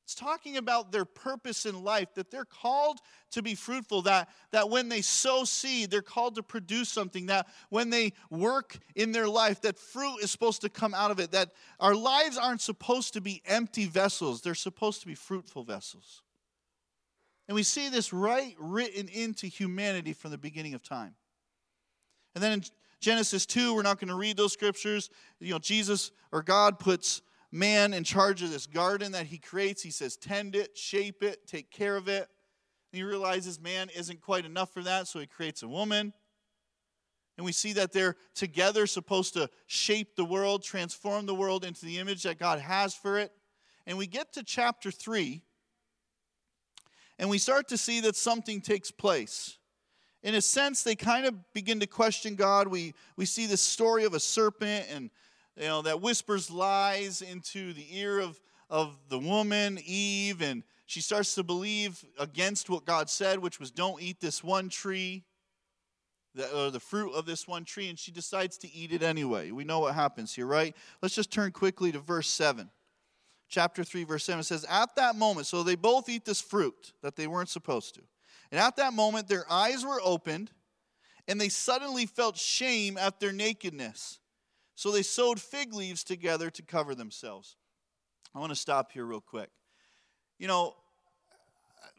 It's 0.10 0.16
talking 0.16 0.58
about 0.58 0.92
their 0.92 1.06
purpose 1.06 1.68
in 1.68 1.84
life, 1.84 2.16
that 2.16 2.32
they're 2.32 2.44
called 2.44 2.98
to 3.30 3.44
be 3.44 3.54
fruitful, 3.54 4.02
that, 4.02 4.28
that 4.50 4.68
when 4.68 4.90
they 4.90 5.02
sow 5.02 5.44
seed, 5.44 5.92
they're 5.92 6.02
called 6.02 6.34
to 6.34 6.42
produce 6.42 6.90
something, 6.90 7.28
that 7.28 7.48
when 7.70 7.92
they 7.92 8.14
work 8.32 8.80
in 8.96 9.12
their 9.12 9.28
life, 9.28 9.62
that 9.62 9.78
fruit 9.78 10.18
is 10.24 10.32
supposed 10.32 10.62
to 10.62 10.70
come 10.70 10.96
out 10.96 11.12
of 11.12 11.20
it, 11.20 11.30
that 11.34 11.52
our 11.80 11.94
lives 11.94 12.40
aren't 12.40 12.62
supposed 12.62 13.14
to 13.14 13.22
be 13.22 13.44
empty 13.46 13.86
vessels, 13.86 14.42
they're 14.42 14.56
supposed 14.56 15.02
to 15.02 15.06
be 15.06 15.14
fruitful 15.14 15.64
vessels. 15.64 16.24
And 17.48 17.54
we 17.54 17.62
see 17.62 17.90
this 17.90 18.12
right 18.12 18.56
written 18.58 19.10
into 19.10 19.46
humanity 19.46 20.14
from 20.14 20.32
the 20.32 20.40
beginning 20.40 20.74
of 20.74 20.82
time. 20.82 21.14
And 22.34 22.44
then 22.44 22.54
in 22.54 22.64
Genesis 23.00 23.46
2, 23.46 23.76
we're 23.76 23.84
not 23.84 24.00
going 24.00 24.08
to 24.08 24.16
read 24.16 24.38
those 24.38 24.54
scriptures. 24.54 25.12
You 25.40 25.54
know, 25.54 25.60
Jesus 25.60 26.10
or 26.32 26.42
God 26.42 26.80
puts 26.80 27.22
man 27.52 27.94
in 27.94 28.04
charge 28.04 28.42
of 28.42 28.52
this 28.52 28.68
garden 28.68 29.12
that 29.14 29.28
he 29.28 29.38
creates. 29.38 29.82
He 29.82 29.92
says, 29.92 30.16
tend 30.16 30.56
it, 30.56 30.78
shape 30.78 31.24
it, 31.24 31.48
take 31.48 31.72
care 31.72 31.96
of 31.96 32.08
it. 32.08 32.28
And 32.92 32.98
he 32.98 33.04
realizes 33.04 33.60
man 33.60 33.90
isn't 33.96 34.22
quite 34.22 34.46
enough 34.46 34.74
for 34.74 34.84
that, 34.84 35.08
so 35.08 35.20
he 35.20 35.28
creates 35.28 35.64
a 35.64 35.68
woman. 35.68 36.14
And 37.38 37.46
we 37.46 37.52
see 37.52 37.74
that 37.74 37.94
they're 37.94 38.18
together 38.36 38.86
supposed 38.86 39.34
to 39.36 39.50
shape 39.66 40.16
the 40.16 40.26
world, 40.26 40.64
transform 40.64 41.26
the 41.26 41.36
world 41.36 41.64
into 41.64 41.86
the 41.86 41.98
image 41.98 42.24
that 42.24 42.38
God 42.38 42.60
has 42.60 42.94
for 42.94 43.18
it. 43.18 43.32
And 43.88 43.98
we 43.98 44.08
get 44.08 44.34
to 44.34 44.44
chapter 44.44 44.92
3, 44.92 45.42
and 47.18 47.30
we 47.30 47.38
start 47.38 47.68
to 47.70 47.78
see 47.78 48.02
that 48.02 48.16
something 48.16 48.62
takes 48.62 48.92
place. 48.92 49.58
In 50.22 50.36
a 50.36 50.42
sense, 50.42 50.84
they 50.84 50.96
kind 50.96 51.26
of 51.26 51.54
begin 51.54 51.80
to 51.80 51.88
question 51.88 52.36
God. 52.36 52.68
We, 52.68 52.94
we 53.16 53.26
see 53.26 53.46
this 53.46 53.62
story 53.62 54.04
of 54.04 54.14
a 54.14 54.20
serpent 54.20 54.88
and 54.92 55.10
you 55.60 55.66
know, 55.66 55.82
that 55.82 56.02
whispers 56.02 56.50
lies 56.50 57.22
into 57.22 57.74
the 57.74 57.86
ear 57.98 58.20
of, 58.20 58.40
of 58.70 58.98
the 59.10 59.20
woman, 59.20 59.78
Eve, 59.86 60.42
and 60.42 60.64
she 60.86 61.02
starts 61.02 61.36
to 61.36 61.44
believe 61.44 62.04
against 62.18 62.70
what 62.70 62.86
God 62.86 63.10
said, 63.10 63.40
which 63.40 63.60
was, 63.60 63.70
don't 63.70 64.02
eat 64.02 64.22
this 64.22 64.42
one 64.42 64.70
tree, 64.70 65.26
the, 66.34 66.50
or 66.58 66.72
the 66.72 66.80
fruit 66.80 67.12
of 67.12 67.26
this 67.26 67.46
one 67.46 67.66
tree, 67.66 67.90
and 67.90 68.00
she 68.00 68.12
decides 68.12 68.58
to 68.60 68.74
eat 68.74 68.94
it 68.94 69.04
anyway. 69.04 69.52
We 69.52 69.66
know 69.66 69.82
what 69.82 69.96
happens 69.96 70.34
here, 70.34 70.46
right? 70.46 70.74
Let's 71.02 71.14
just 71.14 71.32
turn 71.32 71.52
quickly 71.52 71.92
to 71.92 72.00
verse 72.00 72.30
7. 72.30 72.70
Chapter 73.50 73.84
3, 73.84 74.06
verse 74.06 74.24
7 74.24 74.44
says, 74.44 74.66
At 74.70 74.96
that 74.96 75.16
moment, 75.16 75.48
so 75.48 75.64
they 75.64 75.76
both 75.76 76.08
eat 76.08 76.24
this 76.24 76.40
fruit 76.40 76.94
that 77.02 77.18
they 77.18 77.28
weren't 77.28 77.50
supposed 77.50 77.96
to. 77.96 78.02
And 78.52 78.62
at 78.62 78.78
that 78.78 78.94
moment, 78.94 79.28
their 79.28 79.52
eyes 79.52 79.84
were 79.84 80.00
opened, 80.02 80.52
and 81.28 81.42
they 81.42 81.50
suddenly 81.50 82.06
felt 82.06 82.38
shame 82.38 82.98
at 82.98 83.20
their 83.20 83.34
nakedness. 83.34 84.19
So 84.80 84.92
they 84.92 85.02
sewed 85.02 85.42
fig 85.42 85.74
leaves 85.74 86.06
together 86.06 86.50
to 86.52 86.62
cover 86.62 86.96
themselves. 86.96 87.58
I 88.34 88.40
want 88.40 88.54
to 88.54 88.56
stop 88.56 88.94
here 88.94 89.04
real 89.04 89.20
quick. 89.20 89.50
You 90.38 90.48
know, 90.48 90.74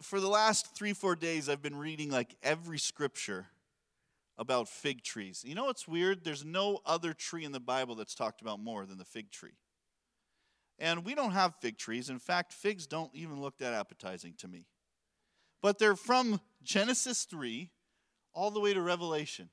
for 0.01 0.19
the 0.19 0.31
last 0.31 0.75
three, 0.75 0.95
four 0.95 1.15
days, 1.15 1.51
I've 1.51 1.61
been 1.61 1.77
reading 1.77 2.11
like 2.11 2.37
every 2.43 2.79
scripture 2.79 3.49
about 4.39 4.67
fig 4.67 5.03
trees. 5.03 5.45
You 5.47 5.55
know 5.55 5.67
what's 5.67 5.87
weird? 5.87 6.25
There's 6.25 6.43
no 6.43 6.81
other 6.87 7.13
tree 7.13 7.45
in 7.45 7.53
the 7.53 7.61
Bible 7.61 7.97
that's 7.97 8.15
talked 8.15 8.41
about 8.41 8.61
more 8.61 8.87
than 8.87 8.97
the 8.97 9.05
fig 9.05 9.31
tree. 9.31 9.59
And 10.79 11.05
we 11.05 11.15
don't 11.15 11.33
have 11.33 11.57
fig 11.57 11.77
trees. 11.77 12.09
In 12.09 12.19
fact, 12.19 12.51
figs 12.51 12.87
don't 12.87 13.15
even 13.15 13.43
look 13.43 13.59
that 13.59 13.75
appetizing 13.75 14.33
to 14.39 14.49
me. 14.49 14.65
But 15.61 15.79
they're 15.79 15.97
from 15.97 16.41
Genesis 16.63 17.25
3 17.25 17.69
all 18.33 18.51
the 18.51 18.59
way 18.61 18.73
to 18.73 18.81
Revelation. 18.81 19.51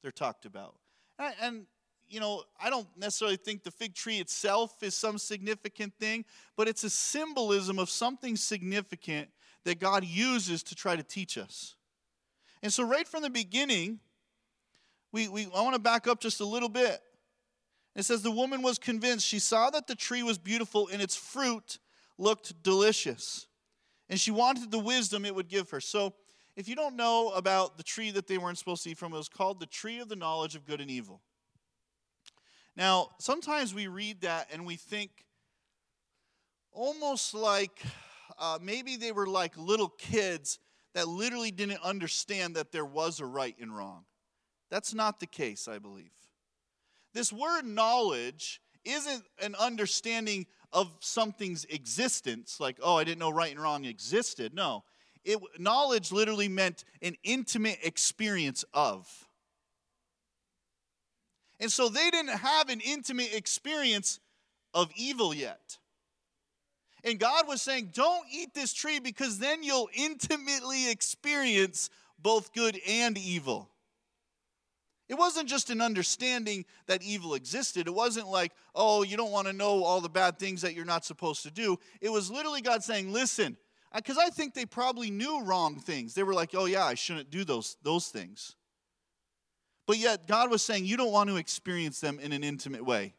They're 0.00 0.10
talked 0.10 0.46
about. 0.46 0.76
And, 1.18 1.66
you 2.14 2.20
know, 2.20 2.44
I 2.62 2.70
don't 2.70 2.86
necessarily 2.96 3.36
think 3.36 3.64
the 3.64 3.72
fig 3.72 3.92
tree 3.92 4.18
itself 4.18 4.84
is 4.84 4.94
some 4.94 5.18
significant 5.18 5.94
thing, 5.98 6.24
but 6.56 6.68
it's 6.68 6.84
a 6.84 6.90
symbolism 6.90 7.80
of 7.80 7.90
something 7.90 8.36
significant 8.36 9.30
that 9.64 9.80
God 9.80 10.04
uses 10.04 10.62
to 10.64 10.76
try 10.76 10.94
to 10.94 11.02
teach 11.02 11.36
us. 11.36 11.74
And 12.62 12.72
so, 12.72 12.84
right 12.84 13.08
from 13.08 13.22
the 13.22 13.30
beginning, 13.30 13.98
we, 15.10 15.26
we, 15.26 15.46
I 15.46 15.60
want 15.62 15.74
to 15.74 15.80
back 15.80 16.06
up 16.06 16.20
just 16.20 16.40
a 16.40 16.44
little 16.44 16.68
bit. 16.68 17.00
It 17.96 18.04
says, 18.04 18.22
The 18.22 18.30
woman 18.30 18.62
was 18.62 18.78
convinced. 18.78 19.26
She 19.26 19.40
saw 19.40 19.70
that 19.70 19.88
the 19.88 19.96
tree 19.96 20.22
was 20.22 20.38
beautiful 20.38 20.88
and 20.92 21.02
its 21.02 21.16
fruit 21.16 21.78
looked 22.16 22.62
delicious. 22.62 23.48
And 24.08 24.20
she 24.20 24.30
wanted 24.30 24.70
the 24.70 24.78
wisdom 24.78 25.24
it 25.24 25.34
would 25.34 25.48
give 25.48 25.70
her. 25.70 25.80
So, 25.80 26.14
if 26.54 26.68
you 26.68 26.76
don't 26.76 26.94
know 26.94 27.30
about 27.30 27.76
the 27.76 27.82
tree 27.82 28.12
that 28.12 28.28
they 28.28 28.38
weren't 28.38 28.58
supposed 28.58 28.84
to 28.84 28.90
eat 28.90 28.98
from, 28.98 29.12
it 29.12 29.16
was 29.16 29.28
called 29.28 29.58
the 29.58 29.66
tree 29.66 29.98
of 29.98 30.08
the 30.08 30.14
knowledge 30.14 30.54
of 30.54 30.64
good 30.64 30.80
and 30.80 30.88
evil. 30.88 31.20
Now, 32.76 33.10
sometimes 33.18 33.72
we 33.72 33.86
read 33.86 34.22
that 34.22 34.48
and 34.52 34.66
we 34.66 34.76
think 34.76 35.10
almost 36.72 37.34
like 37.34 37.80
uh, 38.38 38.58
maybe 38.60 38.96
they 38.96 39.12
were 39.12 39.26
like 39.26 39.56
little 39.56 39.88
kids 39.88 40.58
that 40.94 41.08
literally 41.08 41.50
didn't 41.50 41.82
understand 41.82 42.56
that 42.56 42.72
there 42.72 42.84
was 42.84 43.20
a 43.20 43.26
right 43.26 43.56
and 43.60 43.76
wrong. 43.76 44.04
That's 44.70 44.94
not 44.94 45.20
the 45.20 45.26
case, 45.26 45.68
I 45.68 45.78
believe. 45.78 46.10
This 47.12 47.32
word 47.32 47.64
knowledge 47.64 48.60
isn't 48.84 49.24
an 49.40 49.54
understanding 49.54 50.46
of 50.72 50.90
something's 51.00 51.64
existence, 51.66 52.58
like, 52.58 52.78
oh, 52.82 52.96
I 52.96 53.04
didn't 53.04 53.20
know 53.20 53.30
right 53.30 53.52
and 53.52 53.62
wrong 53.62 53.84
existed. 53.84 54.52
No. 54.52 54.82
It, 55.24 55.38
knowledge 55.58 56.10
literally 56.10 56.48
meant 56.48 56.84
an 57.00 57.16
intimate 57.22 57.78
experience 57.82 58.64
of. 58.74 59.08
And 61.60 61.70
so 61.70 61.88
they 61.88 62.10
didn't 62.10 62.36
have 62.38 62.68
an 62.68 62.80
intimate 62.80 63.32
experience 63.32 64.20
of 64.72 64.90
evil 64.96 65.32
yet. 65.32 65.78
And 67.04 67.18
God 67.18 67.46
was 67.46 67.62
saying, 67.62 67.90
Don't 67.92 68.26
eat 68.32 68.54
this 68.54 68.72
tree 68.72 68.98
because 68.98 69.38
then 69.38 69.62
you'll 69.62 69.90
intimately 69.94 70.90
experience 70.90 71.90
both 72.18 72.52
good 72.54 72.80
and 72.88 73.16
evil. 73.18 73.68
It 75.08 75.14
wasn't 75.14 75.48
just 75.48 75.68
an 75.68 75.82
understanding 75.82 76.64
that 76.86 77.02
evil 77.02 77.34
existed. 77.34 77.86
It 77.86 77.94
wasn't 77.94 78.28
like, 78.28 78.52
oh, 78.74 79.02
you 79.02 79.18
don't 79.18 79.30
want 79.30 79.46
to 79.46 79.52
know 79.52 79.84
all 79.84 80.00
the 80.00 80.08
bad 80.08 80.38
things 80.38 80.62
that 80.62 80.74
you're 80.74 80.86
not 80.86 81.04
supposed 81.04 81.42
to 81.42 81.50
do. 81.50 81.78
It 82.00 82.08
was 82.08 82.30
literally 82.30 82.62
God 82.62 82.82
saying, 82.82 83.12
listen, 83.12 83.58
because 83.94 84.16
I 84.16 84.30
think 84.30 84.54
they 84.54 84.64
probably 84.64 85.10
knew 85.10 85.42
wrong 85.42 85.78
things. 85.78 86.14
They 86.14 86.22
were 86.22 86.32
like, 86.32 86.54
oh, 86.54 86.64
yeah, 86.64 86.84
I 86.84 86.94
shouldn't 86.94 87.30
do 87.30 87.44
those, 87.44 87.76
those 87.82 88.08
things. 88.08 88.56
But 89.86 89.98
yet, 89.98 90.26
God 90.26 90.50
was 90.50 90.62
saying, 90.62 90.86
You 90.86 90.96
don't 90.96 91.12
want 91.12 91.30
to 91.30 91.36
experience 91.36 92.00
them 92.00 92.18
in 92.18 92.32
an 92.32 92.42
intimate 92.42 92.84
way. 92.84 93.14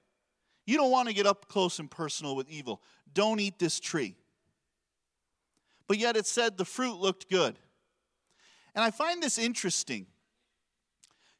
You 0.65 0.77
don't 0.77 0.91
want 0.91 1.07
to 1.07 1.13
get 1.13 1.27
up 1.27 1.47
close 1.47 1.79
and 1.79 1.89
personal 1.89 2.35
with 2.35 2.49
evil. 2.49 2.81
Don't 3.13 3.39
eat 3.39 3.59
this 3.59 3.79
tree. 3.79 4.15
But 5.87 5.99
yet, 5.99 6.17
it 6.17 6.25
said 6.25 6.57
the 6.57 6.65
fruit 6.65 6.97
looked 6.97 7.29
good. 7.29 7.55
And 8.73 8.83
I 8.83 8.91
find 8.91 9.21
this 9.21 9.37
interesting 9.37 10.07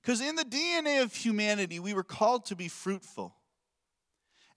because 0.02 0.22
in 0.22 0.36
the 0.36 0.46
DNA 0.46 1.02
of 1.02 1.14
humanity, 1.14 1.80
we 1.80 1.96
were 1.96 2.04
called 2.04 2.46
to 2.46 2.56
be 2.56 2.68
fruitful. 2.68 3.34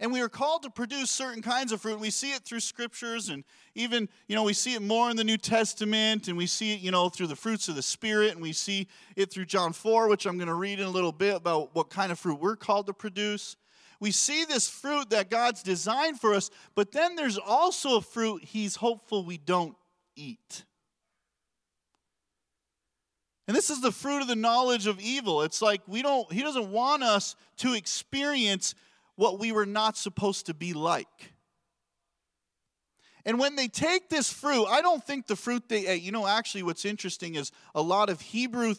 And 0.01 0.13
we 0.13 0.21
are 0.21 0.29
called 0.29 0.63
to 0.63 0.71
produce 0.71 1.11
certain 1.11 1.43
kinds 1.43 1.73
of 1.73 1.81
fruit. 1.81 1.99
We 1.99 2.11
see 2.11 2.31
it 2.31 2.43
through 2.45 2.61
scriptures, 2.61 3.31
and 3.31 3.43
even, 3.75 4.09
you 4.29 4.37
know, 4.37 4.45
we 4.45 4.53
see 4.53 4.75
it 4.75 4.83
more 4.83 5.11
in 5.11 5.17
the 5.17 5.25
New 5.25 5.37
Testament, 5.37 6.29
and 6.29 6.37
we 6.37 6.47
see 6.47 6.75
it, 6.75 6.81
you 6.81 6.93
know, 6.93 7.09
through 7.09 7.27
the 7.27 7.37
fruits 7.37 7.69
of 7.69 7.75
the 7.75 7.83
Spirit, 7.83 8.33
and 8.33 8.41
we 8.41 8.53
see 8.53 8.87
it 9.17 9.33
through 9.33 9.47
John 9.47 9.73
4, 9.73 10.09
which 10.09 10.25
I'm 10.27 10.37
going 10.37 10.49
to 10.49 10.55
read 10.55 10.79
in 10.79 10.87
a 10.87 10.91
little 10.91 11.11
bit 11.11 11.35
about 11.35 11.75
what 11.75 11.91
kind 11.91 12.13
of 12.13 12.19
fruit 12.19 12.41
we're 12.41 12.55
called 12.55 12.87
to 12.87 12.93
produce. 12.93 13.57
We 14.01 14.13
see 14.13 14.45
this 14.45 14.69
fruit 14.69 15.11
that 15.11 15.31
God's 15.31 15.65
designed 15.65 16.21
for 16.21 16.33
us, 16.33 16.51
but 16.77 16.93
then 16.93 17.17
there's 17.17 17.39
also 17.39 17.97
a 17.97 18.01
fruit 18.01 18.45
He's 18.45 18.77
hopeful 18.77 19.25
we 19.25 19.39
don't 19.39 19.75
eat. 20.15 20.65
And 23.49 23.57
this 23.57 23.71
is 23.71 23.81
the 23.81 23.91
fruit 23.91 24.21
of 24.21 24.29
the 24.29 24.37
knowledge 24.37 24.87
of 24.87 25.01
evil. 25.01 25.43
It's 25.43 25.63
like 25.63 25.81
we 25.89 26.03
don't, 26.03 26.31
He 26.33 26.43
doesn't 26.43 26.71
want 26.71 27.03
us 27.03 27.35
to 27.59 27.75
experience 27.75 28.75
what 29.19 29.41
we 29.41 29.51
were 29.51 29.67
not 29.67 29.97
supposed 29.97 30.47
to 30.47 30.55
be 30.55 30.73
like. 30.73 31.33
And 33.25 33.37
when 33.41 33.57
they 33.57 33.67
take 33.67 34.09
this 34.09 34.33
fruit, 34.33 34.67
I 34.67 34.81
don't 34.81 35.05
think 35.05 35.27
the 35.27 35.35
fruit 35.35 35.69
they 35.69 35.89
ate, 35.89 36.03
you 36.03 36.13
know, 36.13 36.25
actually, 36.25 36.63
what's 36.63 36.85
interesting 36.85 37.35
is 37.35 37.51
a 37.75 37.83
lot 37.83 38.11
of 38.11 38.21
Hebrew 38.21 38.77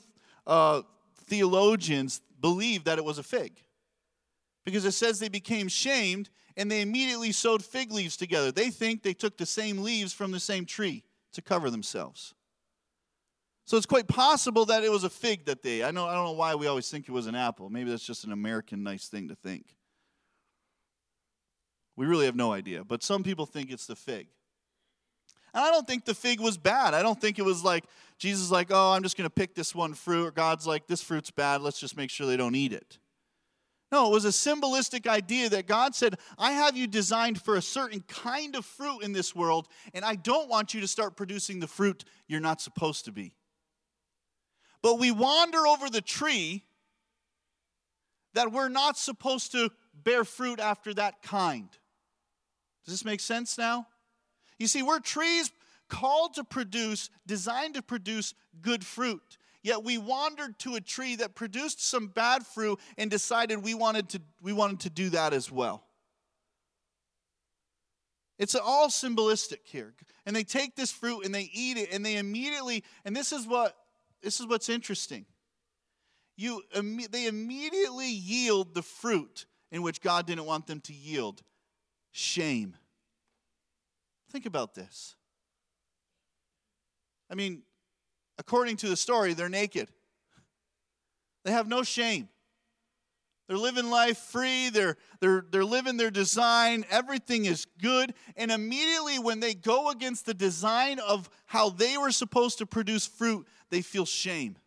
uh, 0.47 0.83
theologians 1.25 2.21
believe 2.39 2.85
that 2.85 2.97
it 2.97 3.03
was 3.03 3.17
a 3.17 3.23
fig. 3.23 3.61
Because 4.63 4.85
it 4.85 4.93
says 4.93 5.19
they 5.19 5.27
became 5.27 5.67
shamed 5.67 6.29
and 6.55 6.71
they 6.71 6.79
immediately 6.79 7.33
sewed 7.33 7.61
fig 7.61 7.91
leaves 7.91 8.15
together. 8.15 8.49
They 8.49 8.69
think 8.69 9.03
they 9.03 9.13
took 9.13 9.37
the 9.37 9.45
same 9.45 9.79
leaves 9.79 10.13
from 10.13 10.31
the 10.31 10.39
same 10.39 10.65
tree 10.65 11.03
to 11.33 11.41
cover 11.41 11.69
themselves. 11.69 12.33
So 13.65 13.75
it's 13.75 13.85
quite 13.85 14.07
possible 14.07 14.65
that 14.67 14.85
it 14.85 14.91
was 14.91 15.03
a 15.03 15.09
fig 15.09 15.45
that 15.47 15.63
they. 15.63 15.83
I 15.83 15.91
know 15.91 16.07
I 16.07 16.13
don't 16.13 16.23
know 16.23 16.31
why 16.31 16.55
we 16.55 16.67
always 16.67 16.89
think 16.89 17.09
it 17.09 17.11
was 17.11 17.27
an 17.27 17.35
apple. 17.35 17.69
Maybe 17.69 17.89
that's 17.89 18.05
just 18.05 18.23
an 18.23 18.31
American 18.31 18.83
nice 18.83 19.09
thing 19.09 19.27
to 19.27 19.35
think. 19.35 19.75
We 21.99 22.05
really 22.05 22.27
have 22.27 22.35
no 22.37 22.53
idea, 22.53 22.85
but 22.85 23.03
some 23.03 23.23
people 23.23 23.45
think 23.45 23.69
it's 23.69 23.85
the 23.85 23.95
fig. 23.95 24.27
And 25.53 25.61
I 25.61 25.69
don't 25.69 25.85
think 25.85 26.05
the 26.05 26.15
fig 26.15 26.39
was 26.39 26.57
bad. 26.57 26.93
I 26.93 27.01
don't 27.01 27.19
think 27.19 27.39
it 27.39 27.41
was 27.43 27.61
like 27.61 27.83
Jesus 28.17 28.49
like, 28.49 28.69
"Oh, 28.71 28.93
I'm 28.93 29.03
just 29.03 29.17
going 29.17 29.25
to 29.25 29.29
pick 29.29 29.53
this 29.53 29.75
one 29.75 29.93
fruit," 29.93 30.27
or 30.27 30.31
God's 30.31 30.65
like, 30.65 30.87
"This 30.87 31.01
fruit's 31.01 31.29
bad. 31.29 31.59
Let's 31.59 31.77
just 31.77 31.97
make 31.97 32.09
sure 32.09 32.25
they 32.25 32.37
don't 32.37 32.55
eat 32.55 32.71
it." 32.71 32.99
No, 33.91 34.07
it 34.07 34.13
was 34.13 34.23
a 34.23 34.31
symbolistic 34.31 35.07
idea 35.07 35.49
that 35.49 35.67
God 35.67 35.93
said, 35.93 36.15
I 36.37 36.53
have 36.53 36.77
you 36.77 36.87
designed 36.87 37.41
for 37.41 37.57
a 37.57 37.61
certain 37.61 37.99
kind 38.07 38.55
of 38.55 38.63
fruit 38.63 39.01
in 39.01 39.11
this 39.11 39.35
world, 39.35 39.67
and 39.93 40.05
I 40.05 40.15
don't 40.15 40.47
want 40.47 40.73
you 40.73 40.79
to 40.79 40.87
start 40.87 41.17
producing 41.17 41.59
the 41.59 41.67
fruit 41.67 42.05
you're 42.27 42.39
not 42.39 42.61
supposed 42.61 43.03
to 43.05 43.11
be. 43.11 43.35
But 44.81 44.99
we 44.99 45.11
wander 45.11 45.67
over 45.67 45.89
the 45.89 46.01
tree 46.01 46.63
that 48.35 48.53
we're 48.53 48.69
not 48.69 48.97
supposed 48.97 49.51
to 49.51 49.69
bear 49.93 50.23
fruit 50.23 50.61
after 50.61 50.93
that 50.93 51.21
kind. 51.21 51.67
Does 52.85 52.93
this 52.93 53.05
make 53.05 53.19
sense 53.19 53.57
now? 53.57 53.87
You 54.57 54.67
see, 54.67 54.83
we're 54.83 54.99
trees 54.99 55.51
called 55.89 56.35
to 56.35 56.43
produce, 56.43 57.09
designed 57.25 57.75
to 57.75 57.81
produce 57.81 58.33
good 58.61 58.85
fruit. 58.85 59.37
Yet 59.61 59.83
we 59.83 59.97
wandered 59.97 60.57
to 60.59 60.75
a 60.75 60.81
tree 60.81 61.17
that 61.17 61.35
produced 61.35 61.85
some 61.85 62.07
bad 62.07 62.45
fruit 62.45 62.79
and 62.97 63.11
decided 63.11 63.63
we 63.63 63.73
wanted 63.73 64.09
to, 64.09 64.21
we 64.41 64.53
wanted 64.53 64.81
to 64.81 64.89
do 64.89 65.09
that 65.09 65.33
as 65.33 65.51
well. 65.51 65.83
It's 68.37 68.55
all 68.55 68.89
symbolistic 68.89 69.59
here. 69.65 69.93
And 70.25 70.33
they 70.33 70.45
take 70.45 70.75
this 70.75 70.91
fruit 70.91 71.25
and 71.25 71.35
they 71.35 71.49
eat 71.53 71.77
it 71.77 71.91
and 71.91 72.05
they 72.05 72.15
immediately, 72.15 72.85
and 73.03 73.15
this 73.15 73.33
is 73.33 73.45
what 73.45 73.75
this 74.21 74.39
is 74.39 74.47
what's 74.47 74.69
interesting. 74.69 75.25
You, 76.35 76.61
they 77.11 77.27
immediately 77.27 78.09
yield 78.09 78.73
the 78.73 78.81
fruit 78.81 79.45
in 79.71 79.81
which 79.81 80.01
God 80.01 80.25
didn't 80.25 80.45
want 80.45 80.67
them 80.67 80.81
to 80.81 80.93
yield 80.93 81.41
shame. 82.19 82.75
Think 84.31 84.45
about 84.45 84.75
this. 84.75 85.15
I 87.31 87.35
mean, 87.35 87.63
according 88.37 88.77
to 88.77 88.89
the 88.89 88.95
story, 88.95 89.33
they're 89.33 89.49
naked. 89.49 89.89
They 91.45 91.51
have 91.51 91.67
no 91.67 91.83
shame. 91.83 92.29
They're 93.47 93.57
living 93.57 93.89
life 93.89 94.17
free. 94.17 94.69
They're, 94.69 94.97
they're, 95.21 95.43
they're 95.49 95.65
living 95.65 95.97
their 95.97 96.11
design. 96.11 96.85
Everything 96.91 97.45
is 97.45 97.65
good. 97.81 98.13
And 98.35 98.51
immediately, 98.51 99.17
when 99.17 99.39
they 99.39 99.55
go 99.55 99.89
against 99.89 100.27
the 100.27 100.35
design 100.35 100.99
of 100.99 101.29
how 101.47 101.69
they 101.71 101.97
were 101.97 102.11
supposed 102.11 102.59
to 102.59 102.67
produce 102.67 103.07
fruit, 103.07 103.47
they 103.71 103.81
feel 103.81 104.05
shame. 104.05 104.57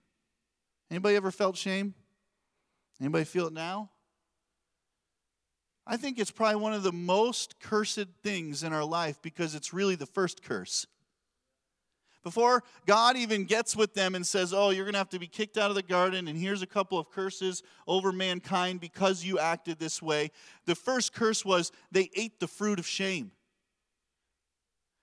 Anybody 0.90 1.14
ever 1.14 1.30
felt 1.30 1.56
shame? 1.56 1.94
Anybody 3.00 3.24
feel 3.24 3.46
it 3.46 3.52
now? 3.52 3.91
I 5.86 5.96
think 5.96 6.18
it's 6.18 6.30
probably 6.30 6.60
one 6.60 6.74
of 6.74 6.82
the 6.82 6.92
most 6.92 7.58
cursed 7.60 8.06
things 8.22 8.62
in 8.62 8.72
our 8.72 8.84
life 8.84 9.20
because 9.20 9.54
it's 9.54 9.72
really 9.72 9.96
the 9.96 10.06
first 10.06 10.42
curse. 10.42 10.86
Before 12.22 12.62
God 12.86 13.16
even 13.16 13.46
gets 13.46 13.74
with 13.74 13.94
them 13.94 14.14
and 14.14 14.24
says, 14.24 14.54
Oh, 14.54 14.70
you're 14.70 14.84
going 14.84 14.92
to 14.92 14.98
have 14.98 15.08
to 15.08 15.18
be 15.18 15.26
kicked 15.26 15.58
out 15.58 15.70
of 15.70 15.74
the 15.74 15.82
garden, 15.82 16.28
and 16.28 16.38
here's 16.38 16.62
a 16.62 16.68
couple 16.68 16.98
of 16.98 17.10
curses 17.10 17.64
over 17.88 18.12
mankind 18.12 18.80
because 18.80 19.24
you 19.24 19.40
acted 19.40 19.80
this 19.80 20.00
way, 20.00 20.30
the 20.66 20.76
first 20.76 21.12
curse 21.12 21.44
was 21.44 21.72
they 21.90 22.10
ate 22.14 22.38
the 22.38 22.46
fruit 22.46 22.78
of 22.78 22.86
shame. 22.86 23.32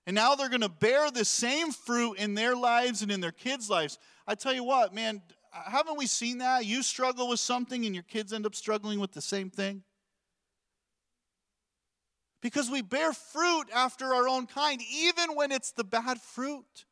And 0.07 0.15
now 0.15 0.33
they're 0.35 0.49
going 0.49 0.61
to 0.61 0.69
bear 0.69 1.11
the 1.11 1.25
same 1.25 1.71
fruit 1.71 2.13
in 2.13 2.35
their 2.35 2.55
lives 2.55 3.01
and 3.01 3.11
in 3.11 3.19
their 3.19 3.33
kids' 3.33 3.69
lives. 3.69 3.99
I 4.25 4.35
tell 4.35 4.53
you 4.53 4.63
what, 4.63 4.95
man, 4.95 5.21
haven't 5.51 5.97
we 5.97 6.07
seen 6.07 6.37
that? 6.37 6.65
You 6.65 6.83
struggle 6.83 7.27
with 7.27 7.41
something 7.41 7.85
and 7.85 7.93
your 7.93 8.05
kids 8.05 8.31
end 8.31 8.45
up 8.45 8.55
struggling 8.55 8.99
with 8.99 9.11
the 9.11 9.21
same 9.21 9.49
thing. 9.49 9.83
Because 12.41 12.69
we 12.69 12.81
bear 12.81 13.11
fruit 13.13 13.65
after 13.73 14.13
our 14.13 14.27
own 14.27 14.47
kind, 14.47 14.81
even 14.93 15.35
when 15.35 15.51
it's 15.51 15.71
the 15.71 15.83
bad 15.83 16.21
fruit. 16.21 16.85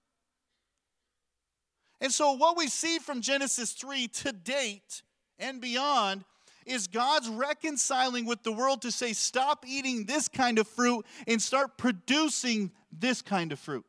And 2.01 2.11
so, 2.11 2.33
what 2.33 2.57
we 2.57 2.67
see 2.67 2.99
from 2.99 3.21
Genesis 3.21 3.71
3 3.71 4.07
to 4.07 4.31
date 4.31 5.01
and 5.39 5.61
beyond 5.61 6.25
is 6.65 6.87
God's 6.87 7.29
reconciling 7.29 8.25
with 8.25 8.43
the 8.43 8.51
world 8.51 8.81
to 8.81 8.91
say, 8.91 9.13
stop 9.13 9.65
eating 9.65 10.05
this 10.05 10.27
kind 10.27 10.59
of 10.59 10.67
fruit 10.67 11.05
and 11.25 11.41
start 11.41 11.77
producing 11.77 12.71
this 12.91 13.21
kind 13.21 13.51
of 13.51 13.59
fruit. 13.59 13.85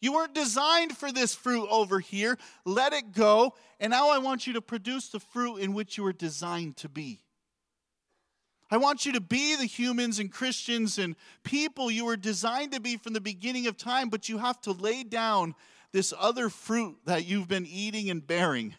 You 0.00 0.14
weren't 0.14 0.34
designed 0.34 0.96
for 0.96 1.12
this 1.12 1.34
fruit 1.34 1.68
over 1.70 2.00
here. 2.00 2.38
Let 2.64 2.92
it 2.92 3.12
go. 3.12 3.54
And 3.78 3.90
now 3.90 4.10
I 4.10 4.18
want 4.18 4.46
you 4.46 4.54
to 4.54 4.62
produce 4.62 5.08
the 5.08 5.20
fruit 5.20 5.58
in 5.58 5.74
which 5.74 5.96
you 5.96 6.04
were 6.04 6.12
designed 6.12 6.76
to 6.78 6.88
be. 6.88 7.20
I 8.70 8.76
want 8.76 9.04
you 9.04 9.12
to 9.12 9.20
be 9.20 9.56
the 9.56 9.66
humans 9.66 10.18
and 10.18 10.30
Christians 10.30 10.98
and 10.98 11.16
people 11.42 11.90
you 11.90 12.04
were 12.04 12.16
designed 12.16 12.72
to 12.72 12.80
be 12.80 12.96
from 12.96 13.14
the 13.14 13.20
beginning 13.20 13.66
of 13.66 13.76
time, 13.76 14.08
but 14.08 14.28
you 14.28 14.38
have 14.38 14.60
to 14.62 14.72
lay 14.72 15.02
down 15.02 15.54
this 15.92 16.14
other 16.16 16.48
fruit 16.48 16.96
that 17.06 17.26
you've 17.26 17.48
been 17.48 17.66
eating 17.66 18.10
and 18.10 18.24
bearing. 18.24 18.74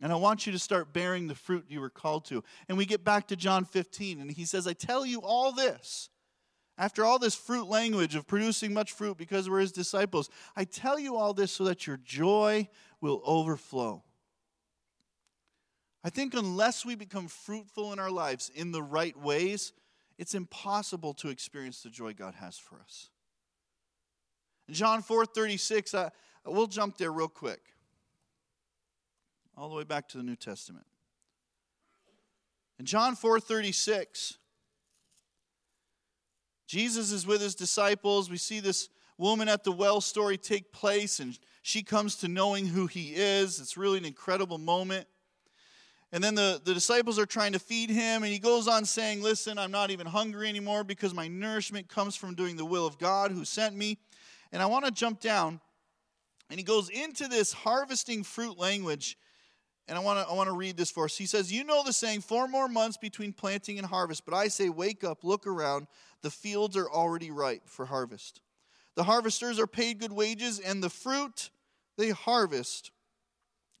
And 0.00 0.12
I 0.12 0.16
want 0.16 0.46
you 0.46 0.52
to 0.52 0.58
start 0.58 0.92
bearing 0.92 1.26
the 1.26 1.34
fruit 1.34 1.66
you 1.68 1.80
were 1.80 1.90
called 1.90 2.24
to. 2.26 2.42
And 2.68 2.78
we 2.78 2.86
get 2.86 3.04
back 3.04 3.26
to 3.28 3.36
John 3.36 3.64
15, 3.64 4.20
and 4.20 4.30
he 4.30 4.44
says, 4.44 4.66
I 4.66 4.72
tell 4.72 5.04
you 5.04 5.20
all 5.22 5.52
this. 5.52 6.08
After 6.78 7.04
all 7.04 7.18
this 7.18 7.34
fruit 7.34 7.66
language 7.66 8.14
of 8.14 8.26
producing 8.26 8.72
much 8.72 8.92
fruit 8.92 9.18
because 9.18 9.50
we're 9.50 9.60
his 9.60 9.72
disciples, 9.72 10.30
I 10.56 10.64
tell 10.64 10.98
you 10.98 11.16
all 11.16 11.34
this 11.34 11.52
so 11.52 11.64
that 11.64 11.86
your 11.86 11.98
joy 11.98 12.68
will 13.02 13.20
overflow. 13.26 14.02
I 16.02 16.10
think 16.10 16.34
unless 16.34 16.84
we 16.84 16.94
become 16.94 17.28
fruitful 17.28 17.92
in 17.92 17.98
our 17.98 18.10
lives 18.10 18.50
in 18.54 18.72
the 18.72 18.82
right 18.82 19.16
ways, 19.16 19.72
it's 20.18 20.34
impossible 20.34 21.14
to 21.14 21.28
experience 21.28 21.82
the 21.82 21.90
joy 21.90 22.14
God 22.14 22.34
has 22.34 22.58
for 22.58 22.76
us. 22.80 23.10
John 24.70 25.02
4 25.02 25.26
36, 25.26 25.94
uh, 25.94 26.10
we'll 26.46 26.66
jump 26.66 26.96
there 26.96 27.12
real 27.12 27.28
quick. 27.28 27.60
All 29.56 29.68
the 29.68 29.74
way 29.74 29.84
back 29.84 30.08
to 30.10 30.18
the 30.18 30.22
New 30.22 30.36
Testament. 30.36 30.86
In 32.78 32.86
John 32.86 33.14
4 33.14 33.40
36, 33.40 34.38
Jesus 36.66 37.12
is 37.12 37.26
with 37.26 37.42
his 37.42 37.54
disciples. 37.54 38.30
We 38.30 38.38
see 38.38 38.60
this 38.60 38.88
woman 39.18 39.48
at 39.48 39.64
the 39.64 39.72
well 39.72 40.00
story 40.00 40.38
take 40.38 40.72
place, 40.72 41.20
and 41.20 41.38
she 41.62 41.82
comes 41.82 42.16
to 42.16 42.28
knowing 42.28 42.66
who 42.66 42.86
he 42.86 43.12
is. 43.14 43.60
It's 43.60 43.76
really 43.76 43.98
an 43.98 44.04
incredible 44.06 44.56
moment. 44.56 45.06
And 46.12 46.24
then 46.24 46.34
the, 46.34 46.60
the 46.64 46.74
disciples 46.74 47.18
are 47.20 47.26
trying 47.26 47.52
to 47.52 47.60
feed 47.60 47.88
him, 47.88 48.24
and 48.24 48.32
he 48.32 48.40
goes 48.40 48.66
on 48.66 48.84
saying, 48.84 49.22
Listen, 49.22 49.58
I'm 49.58 49.70
not 49.70 49.90
even 49.90 50.06
hungry 50.06 50.48
anymore 50.48 50.82
because 50.82 51.14
my 51.14 51.28
nourishment 51.28 51.88
comes 51.88 52.16
from 52.16 52.34
doing 52.34 52.56
the 52.56 52.64
will 52.64 52.86
of 52.86 52.98
God 52.98 53.30
who 53.30 53.44
sent 53.44 53.76
me. 53.76 53.98
And 54.50 54.60
I 54.60 54.66
want 54.66 54.84
to 54.84 54.90
jump 54.90 55.20
down, 55.20 55.60
and 56.48 56.58
he 56.58 56.64
goes 56.64 56.88
into 56.88 57.28
this 57.28 57.52
harvesting 57.52 58.24
fruit 58.24 58.58
language. 58.58 59.16
And 59.86 59.96
I 59.96 60.02
want 60.02 60.24
to 60.24 60.32
I 60.32 60.36
want 60.36 60.48
to 60.48 60.56
read 60.56 60.76
this 60.76 60.90
for 60.90 61.04
us. 61.04 61.16
He 61.16 61.26
says, 61.26 61.52
"You 61.52 61.62
know 61.62 61.84
the 61.84 61.92
saying, 61.92 62.22
four 62.22 62.48
more 62.48 62.68
months 62.68 62.96
between 62.96 63.32
planting 63.32 63.78
and 63.78 63.86
harvest, 63.86 64.24
but 64.24 64.34
I 64.34 64.48
say, 64.48 64.68
wake 64.68 65.04
up, 65.04 65.22
look 65.24 65.46
around. 65.46 65.86
The 66.22 66.30
fields 66.30 66.76
are 66.76 66.90
already 66.90 67.30
ripe 67.30 67.68
for 67.68 67.86
harvest. 67.86 68.40
The 68.96 69.04
harvesters 69.04 69.58
are 69.60 69.66
paid 69.68 70.00
good 70.00 70.12
wages, 70.12 70.58
and 70.58 70.82
the 70.82 70.90
fruit 70.90 71.50
they 71.96 72.10
harvest 72.10 72.90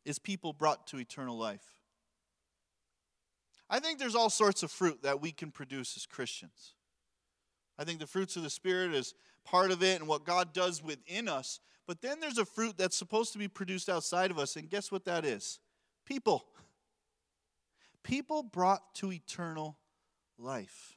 is 0.04 0.18
people 0.20 0.52
brought 0.52 0.86
to 0.88 0.98
eternal 0.98 1.36
life." 1.36 1.79
I 3.70 3.78
think 3.78 3.98
there's 3.98 4.16
all 4.16 4.30
sorts 4.30 4.64
of 4.64 4.70
fruit 4.70 5.02
that 5.04 5.22
we 5.22 5.30
can 5.30 5.52
produce 5.52 5.96
as 5.96 6.04
Christians. 6.04 6.74
I 7.78 7.84
think 7.84 8.00
the 8.00 8.06
fruits 8.06 8.36
of 8.36 8.42
the 8.42 8.50
Spirit 8.50 8.92
is 8.92 9.14
part 9.44 9.70
of 9.70 9.82
it 9.82 10.00
and 10.00 10.08
what 10.08 10.24
God 10.24 10.52
does 10.52 10.82
within 10.82 11.28
us. 11.28 11.60
But 11.86 12.02
then 12.02 12.20
there's 12.20 12.38
a 12.38 12.44
fruit 12.44 12.76
that's 12.76 12.96
supposed 12.96 13.32
to 13.32 13.38
be 13.38 13.48
produced 13.48 13.88
outside 13.88 14.30
of 14.30 14.38
us. 14.38 14.56
And 14.56 14.68
guess 14.68 14.90
what 14.90 15.04
that 15.06 15.24
is? 15.24 15.60
People. 16.04 16.44
People 18.02 18.42
brought 18.42 18.94
to 18.96 19.12
eternal 19.12 19.78
life. 20.36 20.96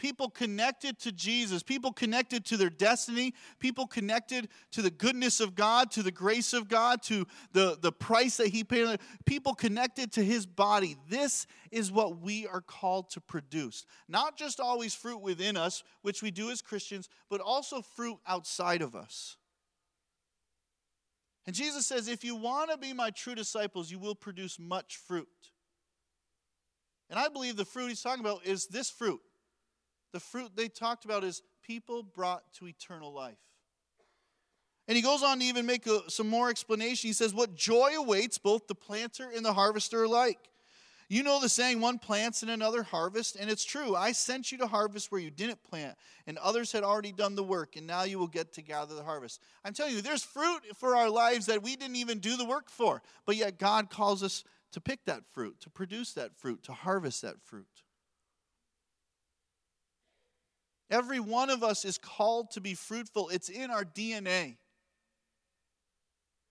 People 0.00 0.30
connected 0.30 0.98
to 1.00 1.12
Jesus, 1.12 1.62
people 1.62 1.92
connected 1.92 2.46
to 2.46 2.56
their 2.56 2.70
destiny, 2.70 3.34
people 3.58 3.86
connected 3.86 4.48
to 4.70 4.80
the 4.80 4.90
goodness 4.90 5.40
of 5.40 5.54
God, 5.54 5.90
to 5.90 6.02
the 6.02 6.10
grace 6.10 6.54
of 6.54 6.68
God, 6.68 7.02
to 7.02 7.26
the, 7.52 7.76
the 7.78 7.92
price 7.92 8.38
that 8.38 8.48
He 8.48 8.64
paid, 8.64 8.98
people 9.26 9.54
connected 9.54 10.10
to 10.12 10.24
His 10.24 10.46
body. 10.46 10.96
This 11.10 11.46
is 11.70 11.92
what 11.92 12.18
we 12.18 12.46
are 12.46 12.62
called 12.62 13.10
to 13.10 13.20
produce. 13.20 13.84
Not 14.08 14.38
just 14.38 14.58
always 14.58 14.94
fruit 14.94 15.20
within 15.20 15.58
us, 15.58 15.82
which 16.00 16.22
we 16.22 16.30
do 16.30 16.50
as 16.50 16.62
Christians, 16.62 17.10
but 17.28 17.42
also 17.42 17.82
fruit 17.82 18.16
outside 18.26 18.80
of 18.80 18.96
us. 18.96 19.36
And 21.44 21.54
Jesus 21.54 21.86
says, 21.86 22.08
if 22.08 22.24
you 22.24 22.36
want 22.36 22.70
to 22.70 22.78
be 22.78 22.94
my 22.94 23.10
true 23.10 23.34
disciples, 23.34 23.90
you 23.90 23.98
will 23.98 24.14
produce 24.14 24.58
much 24.58 24.96
fruit. 24.96 25.28
And 27.10 27.18
I 27.18 27.28
believe 27.28 27.56
the 27.56 27.66
fruit 27.66 27.88
he's 27.88 28.00
talking 28.00 28.24
about 28.24 28.46
is 28.46 28.66
this 28.66 28.88
fruit 28.88 29.20
the 30.12 30.20
fruit 30.20 30.52
they 30.56 30.68
talked 30.68 31.04
about 31.04 31.24
is 31.24 31.42
people 31.62 32.02
brought 32.02 32.42
to 32.54 32.66
eternal 32.66 33.12
life. 33.12 33.38
And 34.88 34.96
he 34.96 35.02
goes 35.02 35.22
on 35.22 35.38
to 35.38 35.44
even 35.44 35.66
make 35.66 35.86
a, 35.86 36.10
some 36.10 36.28
more 36.28 36.50
explanation. 36.50 37.08
He 37.08 37.12
says, 37.12 37.32
What 37.32 37.54
joy 37.54 37.92
awaits 37.96 38.38
both 38.38 38.66
the 38.66 38.74
planter 38.74 39.30
and 39.34 39.44
the 39.44 39.52
harvester 39.52 40.02
alike. 40.02 40.38
You 41.08 41.24
know 41.24 41.40
the 41.40 41.48
saying, 41.48 41.80
one 41.80 41.98
plants 41.98 42.42
and 42.42 42.52
another 42.52 42.84
harvest, 42.84 43.34
and 43.34 43.50
it's 43.50 43.64
true. 43.64 43.96
I 43.96 44.12
sent 44.12 44.52
you 44.52 44.58
to 44.58 44.68
harvest 44.68 45.10
where 45.10 45.20
you 45.20 45.28
didn't 45.28 45.60
plant, 45.64 45.96
and 46.28 46.38
others 46.38 46.70
had 46.70 46.84
already 46.84 47.10
done 47.10 47.34
the 47.34 47.42
work, 47.42 47.74
and 47.74 47.84
now 47.84 48.04
you 48.04 48.16
will 48.16 48.28
get 48.28 48.52
to 48.52 48.62
gather 48.62 48.94
the 48.94 49.02
harvest. 49.02 49.40
I'm 49.64 49.74
telling 49.74 49.94
you, 49.94 50.02
there's 50.02 50.22
fruit 50.22 50.60
for 50.76 50.94
our 50.94 51.10
lives 51.10 51.46
that 51.46 51.64
we 51.64 51.74
didn't 51.74 51.96
even 51.96 52.20
do 52.20 52.36
the 52.36 52.44
work 52.44 52.70
for, 52.70 53.02
but 53.26 53.34
yet 53.34 53.58
God 53.58 53.90
calls 53.90 54.22
us 54.22 54.44
to 54.70 54.80
pick 54.80 55.04
that 55.06 55.24
fruit, 55.32 55.58
to 55.62 55.70
produce 55.70 56.12
that 56.12 56.36
fruit, 56.36 56.62
to 56.62 56.72
harvest 56.72 57.22
that 57.22 57.42
fruit. 57.42 57.66
Every 60.90 61.20
one 61.20 61.50
of 61.50 61.62
us 61.62 61.84
is 61.84 61.98
called 61.98 62.50
to 62.52 62.60
be 62.60 62.74
fruitful, 62.74 63.28
it's 63.28 63.48
in 63.48 63.70
our 63.70 63.84
DNA. 63.84 64.56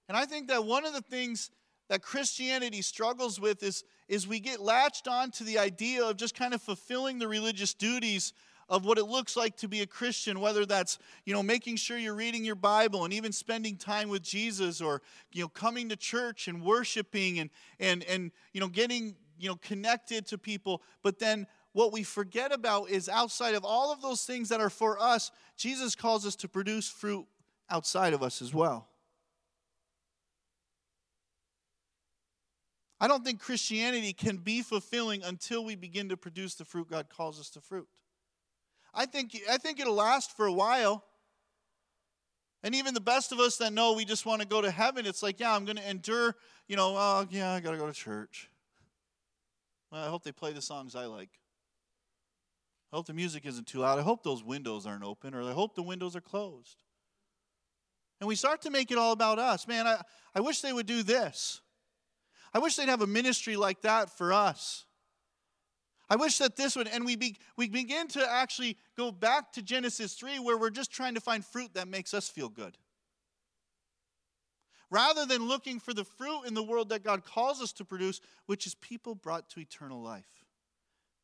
And 0.08 0.17
I 0.17 0.25
think 0.25 0.47
that 0.47 0.65
one 0.65 0.86
of 0.86 0.93
the 0.93 1.02
things 1.02 1.52
that 1.89 2.02
Christianity 2.02 2.82
struggles 2.82 3.39
with 3.39 3.62
is, 3.63 3.84
is 4.08 4.28
we 4.28 4.39
get 4.39 4.60
latched 4.60 5.08
on 5.08 5.32
to 5.32 5.43
the 5.43 5.60
idea 5.60 6.04
of 6.06 6.17
just 6.17 6.36
kind 6.36 6.54
of 6.54 6.62
fulfilling 6.62 7.19
the 7.19 7.28
religious 7.28 7.73
duties 7.73 8.34
of 8.69 8.86
what 8.86 8.99
it 8.99 9.06
looks 9.06 9.36
like 9.36 9.58
to 9.58 9.67
be 9.67 9.82
a 9.82 9.88
Christian, 9.88 10.39
whether 10.39 10.65
that's, 10.65 10.99
you 11.25 11.34
know, 11.34 11.41
making 11.41 11.75
sure 11.75 11.97
you're 11.97 12.13
reading 12.13 12.45
your 12.45 12.56
Bible 12.56 13.04
and 13.04 13.13
even 13.13 13.32
spending 13.32 13.75
time 13.75 14.10
with 14.10 14.21
Jesus 14.21 14.80
or, 14.80 15.02
you 15.32 15.41
know, 15.41 15.47
coming 15.47 15.89
to 15.89 15.95
church 15.95 16.47
and 16.47 16.63
worshiping 16.63 17.39
and 17.39 17.49
and 17.80 18.04
and 18.04 18.32
you 18.54 18.62
know, 18.62 18.67
getting, 18.67 19.15
you 19.39 19.49
know, 19.49 19.56
connected 19.56 20.28
to 20.28 20.38
people. 20.38 20.84
But 21.02 21.17
then 21.17 21.47
what 21.73 21.91
we 21.91 22.03
forget 22.03 22.51
about 22.51 22.89
is 22.89 23.08
outside 23.08 23.55
of 23.55 23.63
all 23.63 23.91
of 23.91 24.01
those 24.01 24.23
things 24.23 24.49
that 24.49 24.60
are 24.60 24.69
for 24.69 24.99
us, 24.99 25.32
Jesus 25.55 25.95
calls 25.95 26.25
us 26.25 26.36
to 26.38 26.47
produce 26.47 26.89
fruit 26.89 27.25
outside 27.69 28.13
of 28.13 28.23
us 28.23 28.41
as 28.41 28.53
well. 28.53 28.88
I 33.01 33.08
don't 33.08 33.23
think 33.23 33.39
Christianity 33.39 34.12
can 34.12 34.38
be 34.38 34.62
fulfilling 34.62 35.23
until 35.23 35.63
we 35.63 35.75
begin 35.75 36.10
to 36.10 36.17
produce 36.17 36.55
the 36.55 36.65
fruit 36.65 36.89
God 36.89 37.08
calls 37.10 37.39
us 37.39 37.49
to 37.51 37.62
fruit. 37.62 37.88
I 38.93 39.05
think, 39.05 39.39
I 39.49 39.58
think 39.58 39.79
it'll 39.79 39.93
last 39.93 40.36
for 40.36 40.47
a 40.47 40.53
while. 40.53 41.03
And 42.62 42.75
even 42.75 42.93
the 42.93 42.99
best 42.99 43.32
of 43.32 43.39
us 43.39 43.55
that 43.58 43.71
know 43.71 43.93
we 43.93 44.03
just 44.03 44.25
want 44.25 44.41
to 44.41 44.47
go 44.47 44.62
to 44.62 44.69
heaven, 44.69 45.05
it's 45.05 45.23
like, 45.23 45.39
yeah, 45.39 45.55
I'm 45.55 45.63
going 45.63 45.77
to 45.77 45.89
endure, 45.89 46.36
you 46.67 46.75
know, 46.75 46.95
oh, 46.97 47.25
yeah, 47.29 47.53
I 47.53 47.62
got 47.62 47.71
to 47.71 47.77
go 47.77 47.88
to 47.88 47.93
church. 47.93 48.49
Well, 49.91 50.03
I 50.03 50.10
hope 50.10 50.23
they 50.23 50.34
play 50.34 50.51
the 50.51 50.62
songs 50.62 50.93
I 50.93 51.05
like. 51.05 51.29
I 52.91 52.95
hope 52.95 53.06
the 53.06 53.13
music 53.13 53.45
isn't 53.45 53.67
too 53.67 53.80
loud. 53.80 53.99
I 53.99 54.02
hope 54.02 54.23
those 54.23 54.43
windows 54.43 54.86
aren't 54.86 55.04
open, 55.04 55.36
or 55.36 55.43
I 55.43 55.54
hope 55.54 55.75
the 55.75 55.84
windows 55.84 56.15
are 56.15 56.21
closed. 56.21 56.78
And 58.19 58.28
we 58.28 58.36
start 58.36 58.62
to 58.63 58.71
make 58.71 58.91
it 58.91 58.97
all 58.97 59.12
about 59.12 59.39
us. 59.39 59.67
Man, 59.67 59.88
I, 59.88 60.02
I 60.36 60.41
wish 60.41 60.62
they 60.62 60.73
would 60.73 60.88
do 60.88 61.04
this. 61.04 61.62
I 62.54 62.60
wish 62.60 62.75
they'd 62.75 62.89
have 62.89 63.02
a 63.02 63.08
ministry 63.08 63.56
like 63.56 63.82
that 63.82 64.10
for 64.17 64.34
us. 64.34 64.86
I 66.10 66.15
wish 66.15 66.39
that 66.39 66.56
this 66.56 66.75
would, 66.75 66.88
and 66.88 67.06
we, 67.06 67.15
be, 67.15 67.38
we 67.56 67.69
begin 67.69 68.08
to 68.10 68.28
actually 68.30 68.78
go 68.97 69.12
back 69.12 69.54
to 69.54 69.62
Genesis 69.62 70.15
3 70.15 70.39
where 70.39 70.58
we're 70.58 70.71
just 70.71 70.91
trying 70.91 71.13
to 71.13 71.21
find 71.21 71.45
fruit 71.45 71.75
that 71.75 71.88
makes 71.88 72.15
us 72.15 72.28
feel 72.28 72.49
good. 72.49 72.78
Rather 74.89 75.28
than 75.28 75.47
looking 75.47 75.80
for 75.80 75.93
the 75.93 76.04
fruit 76.04 76.45
in 76.47 76.56
the 76.56 76.63
world 76.63 76.89
that 76.89 77.04
God 77.04 77.23
calls 77.23 77.62
us 77.62 77.71
to 77.73 77.86
produce, 77.86 78.21
which 78.47 78.65
is 78.65 78.73
people 78.73 79.13
brought 79.13 79.47
to 79.52 79.60
eternal 79.60 80.02
life. 80.02 80.25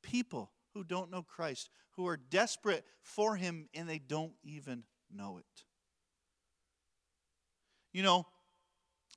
People 0.04 0.52
who 0.76 0.84
don't 0.84 1.10
know 1.10 1.24
Christ, 1.24 1.70
who 1.92 2.06
are 2.06 2.18
desperate 2.18 2.86
for 3.02 3.36
Him 3.36 3.68
and 3.74 3.90
they 3.90 3.98
don't 3.98 4.34
even 4.44 4.84
know 5.12 5.40
it. 5.40 5.64
You 7.92 8.04
know, 8.04 8.28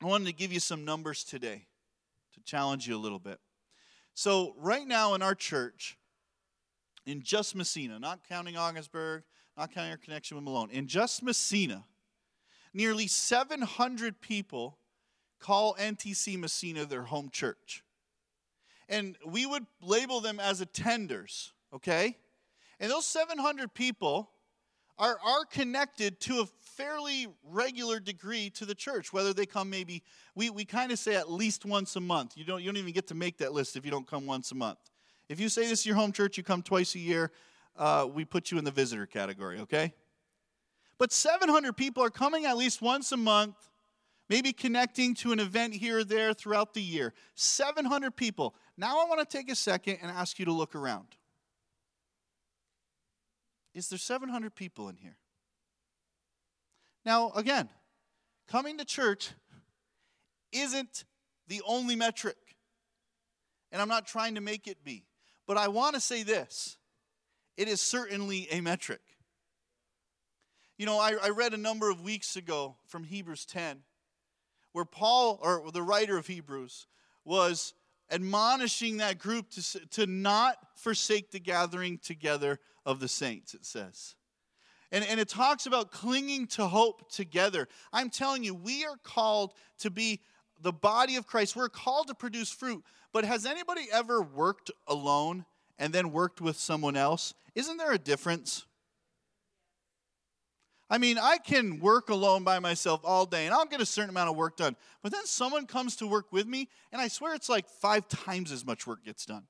I 0.01 0.07
wanted 0.07 0.27
to 0.29 0.33
give 0.33 0.53
you 0.53 0.61
some 0.61 0.85
numbers 0.85 1.25
today 1.25 1.67
to 2.35 2.41
challenge 2.45 2.89
you 2.89 2.97
a 2.97 2.99
little 2.99 3.19
bit. 3.19 3.41
So, 4.15 4.55
right 4.57 4.87
now 4.87 5.15
in 5.15 5.23
our 5.23 5.35
church, 5.35 5.99
in 7.05 7.23
just 7.23 7.57
Massena, 7.57 7.99
not 7.99 8.21
counting 8.29 8.57
Ogdensburg, 8.57 9.25
not 9.57 9.75
counting 9.75 9.91
our 9.91 9.97
connection 9.97 10.37
with 10.37 10.45
Malone, 10.45 10.71
in 10.71 10.87
just 10.87 11.23
Massena, 11.23 11.85
nearly 12.73 13.09
700 13.09 14.21
people 14.21 14.79
call 15.41 15.75
NTC 15.75 16.39
Massena 16.39 16.85
their 16.85 17.03
home 17.03 17.31
church. 17.31 17.83
And 18.89 19.17
we 19.27 19.45
would 19.45 19.67
label 19.83 20.21
them 20.21 20.41
as 20.41 20.63
attenders, 20.63 21.51
okay? 21.75 22.17
And 22.81 22.91
those 22.91 23.07
700 23.07 23.75
people 23.75 24.31
are, 24.99 25.19
are 25.25 25.45
connected 25.45 26.21
to 26.21 26.41
a 26.41 26.47
fairly 26.77 27.27
regular 27.45 28.01
degree 28.01 28.51
to 28.51 28.65
the 28.65 28.75
church, 28.75 29.13
whether 29.13 29.33
they 29.33 29.47
come 29.47 29.71
maybe, 29.71 30.03
we, 30.35 30.51
we 30.51 30.65
kind 30.65 30.91
of 30.91 30.99
say 30.99 31.15
at 31.15 31.31
least 31.31 31.65
once 31.65 31.97
a 31.97 32.01
month. 32.01 32.37
You 32.37 32.45
don't, 32.45 32.61
you 32.61 32.67
don't 32.67 32.77
even 32.77 32.93
get 32.93 33.07
to 33.09 33.15
make 33.15 33.39
that 33.39 33.53
list 33.53 33.77
if 33.77 33.85
you 33.85 33.91
don't 33.91 34.07
come 34.07 34.27
once 34.27 34.51
a 34.53 34.55
month. 34.55 34.79
If 35.29 35.41
you 35.41 35.49
say 35.49 35.63
this 35.63 35.81
is 35.81 35.87
your 35.87 35.97
home 35.97 36.13
church, 36.13 36.37
you 36.37 36.43
come 36.43 36.63
twice 36.63 36.95
a 36.95 36.99
year, 36.99 37.33
uh, 37.77 38.09
we 38.13 38.25
put 38.25 38.51
you 38.51 38.59
in 38.59 38.65
the 38.65 38.71
visitor 38.71 39.07
category, 39.07 39.61
okay? 39.61 39.93
But 40.99 41.13
700 41.13 41.77
people 41.77 42.03
are 42.03 42.11
coming 42.11 42.47
at 42.47 42.57
least 42.57 42.83
once 42.83 43.13
a 43.13 43.17
month, 43.17 43.55
maybe 44.29 44.53
connecting 44.53 45.15
to 45.17 45.33
an 45.33 45.41
event 45.41 45.75
here 45.75 45.99
or 45.99 46.05
there 46.05 46.35
throughout 46.35 46.75
the 46.75 46.83
year. 46.83 47.15
700 47.35 48.15
people. 48.17 48.55
Now 48.77 49.01
I 49.01 49.09
want 49.09 49.21
to 49.21 49.37
take 49.37 49.51
a 49.51 49.55
second 49.55 49.99
and 50.03 50.11
ask 50.11 50.39
you 50.39 50.45
to 50.45 50.53
look 50.53 50.75
around. 50.75 51.07
Is 53.75 53.89
there 53.89 53.99
700 53.99 54.55
people 54.55 54.89
in 54.89 54.97
here? 54.97 55.17
Now, 57.05 57.31
again, 57.35 57.69
coming 58.49 58.79
to 58.79 58.85
church 58.85 59.31
isn't 60.53 61.05
the 61.47 61.63
only 61.67 61.97
metric. 61.97 62.37
And 63.71 63.81
I'm 63.81 63.89
not 63.89 64.07
trying 64.07 64.35
to 64.35 64.41
make 64.41 64.67
it 64.67 64.85
be. 64.85 65.05
But 65.47 65.57
I 65.57 65.69
want 65.69 65.95
to 65.95 66.01
say 66.01 66.23
this 66.23 66.77
it 67.57 67.69
is 67.69 67.81
certainly 67.81 68.49
a 68.51 68.61
metric. 68.61 69.01
You 70.77 70.87
know, 70.87 70.99
I, 70.99 71.15
I, 71.21 71.31
read 71.31 71.55
a 71.55 71.57
number 71.57 71.91
of 71.91 72.03
weeks 72.03 72.37
ago 72.37 72.77
from 72.87 73.03
Hebrews 73.03 73.45
10, 73.47 73.81
where 74.79 74.85
Paul, 74.85 75.41
or 75.43 75.73
the 75.73 75.83
writer 75.83 76.17
of 76.17 76.29
Hebrews, 76.29 76.87
was 77.25 77.75
admonishing 78.13 78.99
that 78.99 79.19
group 79.19 79.51
to, 79.51 79.87
to 79.89 80.07
not 80.07 80.57
forsake 80.77 81.33
the 81.33 81.41
gathering 81.41 81.99
together 81.99 82.61
of 82.87 83.01
the 83.01 83.09
saints, 83.09 83.55
it 83.55 83.67
says. 83.67 84.15
And, 84.93 85.05
and 85.05 85.19
it 85.19 85.29
talks 85.29 85.67
about 85.67 85.91
clinging 85.91 86.47
to 86.49 86.69
hope 86.69 87.11
together. 87.11 87.67
I'm 87.93 88.09
telling 88.09 88.45
you, 88.45 88.55
we 88.55 88.85
are 88.85 88.95
called 89.03 89.53
to 89.81 89.91
be 89.91 90.21
the 90.63 90.73
body 90.73 91.17
of 91.17 91.27
Christ. 91.27 91.57
We're 91.57 91.69
called 91.69 92.07
to 92.07 92.15
produce 92.15 92.53
fruit. 92.53 92.85
But 93.13 93.25
has 93.25 93.47
anybody 93.47 93.89
ever 93.93 94.23
worked 94.23 94.71
alone 94.87 95.45
and 95.77 95.93
then 95.93 96.13
worked 96.13 96.41
with 96.41 96.57
someone 96.57 96.97
else? 96.97 97.35
Isn't 97.57 97.79
there 97.79 97.91
a 97.91 97.99
difference? 97.99 98.65
I 100.91 100.99
mean, 100.99 101.19
I 101.19 101.37
can 101.39 101.81
work 101.81 102.09
alone 102.09 102.45
by 102.45 102.61
myself 102.61 103.03
all 103.05 103.27
day 103.27 103.45
and 103.45 103.55
I'll 103.55 103.67
get 103.67 103.81
a 103.81 103.87
certain 103.87 104.11
amount 104.11 104.31
of 104.31 104.37
work 104.37 104.57
done. 104.57 104.75
But 105.03 105.13
then 105.13 105.27
someone 105.27 105.67
comes 105.67 105.97
to 105.97 106.07
work 106.07 106.33
with 106.33 106.47
me, 106.47 106.69
and 106.93 107.01
I 107.01 107.09
swear 107.09 107.35
it's 107.35 107.49
like 107.49 107.69
five 107.69 108.09
times 108.09 108.51
as 108.51 108.65
much 108.65 108.87
work 108.87 109.05
gets 109.05 109.27
done. 109.27 109.45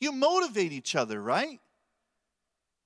You 0.00 0.12
motivate 0.12 0.72
each 0.72 0.96
other, 0.96 1.22
right? 1.22 1.60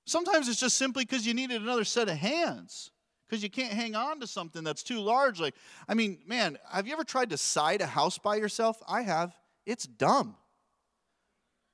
Sometimes 0.05 0.47
it's 0.47 0.59
just 0.59 0.77
simply 0.77 1.05
because 1.05 1.25
you 1.25 1.33
needed 1.33 1.61
another 1.61 1.83
set 1.83 2.07
of 2.07 2.17
hands 2.17 2.91
because 3.27 3.41
you 3.41 3.49
can't 3.49 3.73
hang 3.73 3.95
on 3.95 4.19
to 4.19 4.27
something 4.27 4.63
that's 4.63 4.83
too 4.83 4.99
large. 4.99 5.39
Like, 5.39 5.55
I 5.87 5.95
mean, 5.95 6.19
man, 6.27 6.59
have 6.71 6.85
you 6.85 6.93
ever 6.93 7.03
tried 7.03 7.31
to 7.31 7.37
side 7.37 7.81
a 7.81 7.87
house 7.87 8.19
by 8.19 8.35
yourself? 8.35 8.81
I 8.87 9.01
have. 9.01 9.35
It's 9.65 9.87
dumb. 9.87 10.35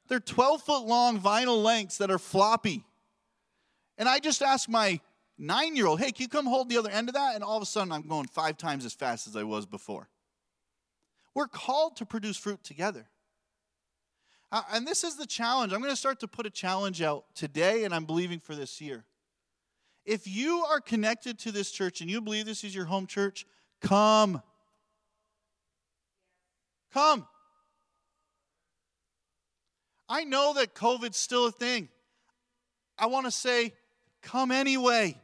They're 0.08 0.20
12 0.20 0.62
foot 0.62 0.86
long 0.86 1.20
vinyl 1.20 1.62
lengths 1.62 1.98
that 1.98 2.12
are 2.12 2.20
floppy. 2.20 2.86
And 3.98 4.08
I 4.08 4.20
just 4.20 4.42
ask 4.42 4.70
my 4.70 5.00
nine 5.42 5.76
year 5.76 5.88
old, 5.88 6.00
hey, 6.00 6.12
can 6.12 6.24
you 6.24 6.30
come 6.30 6.46
hold 6.46 6.70
the 6.70 6.78
other 6.78 6.90
end 6.90 7.10
of 7.10 7.16
that? 7.16 7.36
And 7.36 7.44
all 7.44 7.58
of 7.58 7.64
a 7.64 7.66
sudden, 7.66 7.92
I'm 7.92 8.04
going 8.04 8.28
five 8.28 8.58
times 8.58 8.86
as 8.86 8.94
fast 8.94 9.28
as 9.28 9.36
I 9.36 9.44
was 9.44 9.66
before. 9.66 10.08
We're 11.34 11.48
called 11.48 11.98
to 11.98 12.06
produce 12.06 12.38
fruit 12.38 12.64
together. 12.64 13.08
Uh, 14.52 14.62
and 14.74 14.86
this 14.86 15.04
is 15.04 15.16
the 15.16 15.26
challenge. 15.26 15.74
I'm 15.74 15.80
going 15.80 15.92
to 15.92 15.98
start 15.98 16.20
to 16.20 16.28
put 16.28 16.46
a 16.46 16.50
challenge 16.50 17.02
out 17.02 17.24
today, 17.36 17.86
and 17.86 17.94
I'm 17.94 18.06
believing 18.06 18.40
for 18.40 18.54
this 18.54 18.80
year. 18.82 19.06
If 20.06 20.28
you 20.28 20.66
are 20.66 20.80
connected 20.82 21.40
to 21.40 21.52
this 21.52 21.72
church 21.72 22.02
and 22.02 22.10
you 22.10 22.22
believe 22.22 22.46
this 22.46 22.64
is 22.64 22.76
your 22.76 22.86
home 22.86 23.08
church, 23.08 23.46
come. 23.82 24.42
Come. 26.94 27.28
I 30.10 30.26
know 30.26 30.54
that 30.56 30.76
COVID's 30.76 31.18
still 31.18 31.46
a 31.46 31.52
thing. 31.52 31.88
I 32.98 33.06
want 33.06 33.26
to 33.26 33.32
say, 33.32 33.74
come 34.22 34.52
anyway. 34.52 35.18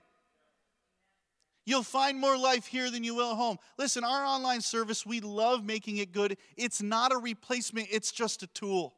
You'll 1.67 1.83
find 1.83 2.17
more 2.17 2.37
life 2.37 2.65
here 2.65 2.89
than 2.89 3.03
you 3.03 3.13
will 3.13 3.31
at 3.31 3.35
home. 3.35 3.57
Listen, 3.77 4.05
our 4.05 4.23
online 4.23 4.61
service, 4.61 5.05
we 5.05 5.19
love 5.19 5.65
making 5.65 5.97
it 5.97 6.13
good. 6.13 6.37
It's 6.55 6.81
not 6.81 7.11
a 7.11 7.17
replacement, 7.17 7.89
it's 7.91 8.13
just 8.13 8.41
a 8.41 8.47
tool. 8.47 8.95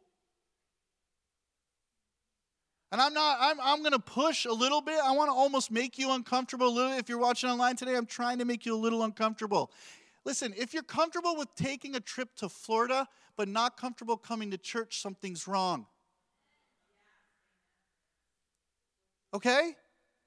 And 2.92 3.02
I'm 3.02 3.12
not, 3.16 3.40
I'm, 3.42 3.58
I'm 3.60 3.80
going 3.80 3.94
to 3.94 4.00
push 4.00 4.46
a 4.46 4.54
little 4.54 4.82
bit. 4.82 5.00
I 5.04 5.14
want 5.14 5.30
to 5.30 5.34
almost 5.34 5.72
make 5.72 5.98
you 5.98 6.12
uncomfortable 6.12 6.68
a 6.68 6.70
little. 6.70 6.92
If 6.92 7.10
you're 7.10 7.18
watching 7.18 7.50
online 7.50 7.76
today, 7.76 7.96
I'm 7.96 8.06
trying 8.06 8.38
to 8.38 8.46
make 8.46 8.68
you 8.68 8.76
a 8.76 8.78
little 8.78 9.02
uncomfortable. 9.02 9.72
Listen, 10.24 10.54
if 10.56 10.72
you're 10.72 10.84
comfortable 10.84 11.36
with 11.36 11.48
taking 11.56 11.96
a 11.96 12.00
trip 12.00 12.36
to 12.36 12.50
Florida, 12.50 13.08
but 13.36 13.48
not 13.48 13.78
comfortable 13.78 14.16
coming 14.16 14.52
to 14.52 14.60
church, 14.60 15.02
something's 15.02 15.48
wrong. 15.48 15.88
Okay? 19.34 19.76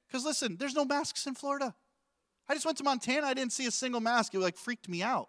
Because 0.09 0.25
listen, 0.25 0.57
there's 0.57 0.75
no 0.75 0.85
masks 0.85 1.29
in 1.29 1.37
Florida. 1.37 1.73
I 2.49 2.55
just 2.55 2.67
went 2.67 2.79
to 2.79 2.85
Montana, 2.85 3.27
I 3.27 3.35
didn't 3.35 3.53
see 3.53 3.67
a 3.67 3.71
single 3.71 4.01
mask. 4.01 4.35
It 4.35 4.41
like 4.41 4.57
freaked 4.57 4.89
me 4.89 5.03
out. 5.03 5.29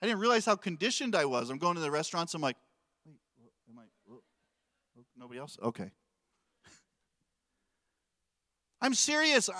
I 0.00 0.06
didn't 0.06 0.20
realize 0.20 0.44
how 0.44 0.56
conditioned 0.56 1.16
I 1.16 1.24
was. 1.24 1.50
I'm 1.50 1.58
going 1.58 1.74
to 1.74 1.80
the 1.80 1.90
restaurants. 1.90 2.34
I'm 2.34 2.42
like, 2.42 2.56
wait, 3.04 3.16
am 3.68 3.78
I? 3.78 3.82
Nobody 5.16 5.40
else? 5.40 5.58
Okay. 5.62 5.90
I'm 8.80 8.94
serious. 8.94 9.50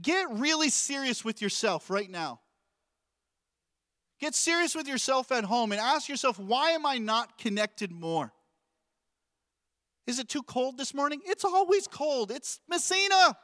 Get 0.00 0.30
really 0.30 0.68
serious 0.68 1.24
with 1.24 1.42
yourself 1.42 1.90
right 1.90 2.08
now. 2.08 2.40
Get 4.20 4.34
serious 4.34 4.74
with 4.74 4.88
yourself 4.88 5.30
at 5.32 5.44
home 5.44 5.72
and 5.72 5.80
ask 5.80 6.08
yourself, 6.08 6.38
why 6.38 6.70
am 6.70 6.84
I 6.86 6.98
not 6.98 7.38
connected 7.38 7.92
more? 7.92 8.32
Is 10.06 10.18
it 10.18 10.28
too 10.28 10.42
cold 10.42 10.78
this 10.78 10.94
morning? 10.94 11.20
It's 11.24 11.44
always 11.44 11.86
cold. 11.86 12.30
It's 12.30 12.60
Massena. 12.68 13.36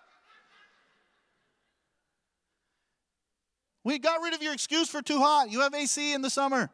We 3.84 3.98
got 3.98 4.22
rid 4.22 4.34
of 4.34 4.42
your 4.42 4.54
excuse 4.54 4.88
for 4.88 5.02
too 5.02 5.18
hot. 5.18 5.50
You 5.50 5.60
have 5.60 5.74
AC 5.74 6.14
in 6.14 6.22
the 6.22 6.30
summer. 6.30 6.70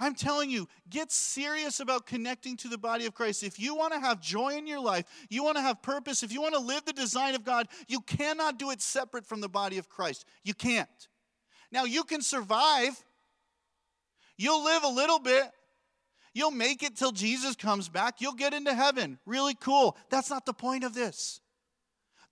I'm 0.00 0.14
telling 0.14 0.50
you, 0.50 0.66
get 0.88 1.12
serious 1.12 1.78
about 1.78 2.06
connecting 2.06 2.56
to 2.58 2.68
the 2.68 2.78
body 2.78 3.04
of 3.04 3.14
Christ. 3.14 3.42
If 3.42 3.60
you 3.60 3.74
want 3.74 3.92
to 3.92 4.00
have 4.00 4.18
joy 4.18 4.56
in 4.56 4.66
your 4.66 4.80
life, 4.80 5.04
you 5.28 5.44
want 5.44 5.58
to 5.58 5.62
have 5.62 5.82
purpose, 5.82 6.22
if 6.22 6.32
you 6.32 6.40
want 6.40 6.54
to 6.54 6.60
live 6.60 6.86
the 6.86 6.94
design 6.94 7.34
of 7.34 7.44
God, 7.44 7.68
you 7.86 8.00
cannot 8.00 8.58
do 8.58 8.70
it 8.70 8.80
separate 8.80 9.26
from 9.26 9.42
the 9.42 9.48
body 9.48 9.76
of 9.76 9.90
Christ. 9.90 10.24
You 10.42 10.54
can't. 10.54 10.88
Now, 11.70 11.84
you 11.84 12.02
can 12.02 12.22
survive, 12.22 13.04
you'll 14.38 14.64
live 14.64 14.84
a 14.84 14.88
little 14.88 15.18
bit, 15.18 15.44
you'll 16.32 16.50
make 16.50 16.82
it 16.82 16.96
till 16.96 17.12
Jesus 17.12 17.54
comes 17.54 17.90
back, 17.90 18.22
you'll 18.22 18.32
get 18.32 18.54
into 18.54 18.74
heaven. 18.74 19.18
Really 19.26 19.54
cool. 19.54 19.98
That's 20.08 20.30
not 20.30 20.46
the 20.46 20.54
point 20.54 20.82
of 20.82 20.94
this. 20.94 21.42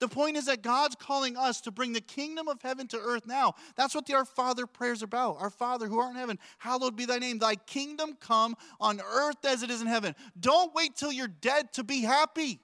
The 0.01 0.09
point 0.09 0.37
is 0.37 0.47
that 0.47 0.63
God's 0.63 0.95
calling 0.95 1.37
us 1.37 1.61
to 1.63 1.71
bring 1.71 1.93
the 1.93 2.01
kingdom 2.01 2.47
of 2.47 2.63
heaven 2.63 2.87
to 2.89 2.99
earth 2.99 3.27
now. 3.27 3.55
That's 3.77 3.95
what 3.95 4.07
the 4.07 4.15
Our 4.15 4.25
Father 4.25 4.67
prayer 4.67 4.93
is 4.93 5.03
about. 5.03 5.39
Our 5.41 5.51
Father 5.51 5.89
who 5.89 5.99
art 5.99 6.13
in 6.13 6.17
heaven, 6.17 6.39
hallowed 6.59 6.97
be 6.97 7.05
thy 7.05 7.19
name. 7.19 7.39
Thy 7.39 7.57
kingdom 7.57 8.17
come 8.21 8.55
on 8.81 9.01
earth 9.01 9.45
as 9.45 9.63
it 9.63 9.71
is 9.71 9.81
in 9.81 9.89
heaven. 9.89 10.15
Don't 10.39 10.75
wait 10.75 10.95
till 10.95 11.11
you're 11.11 11.27
dead 11.27 11.73
to 11.75 11.85
be 11.85 12.03
happy. 12.03 12.61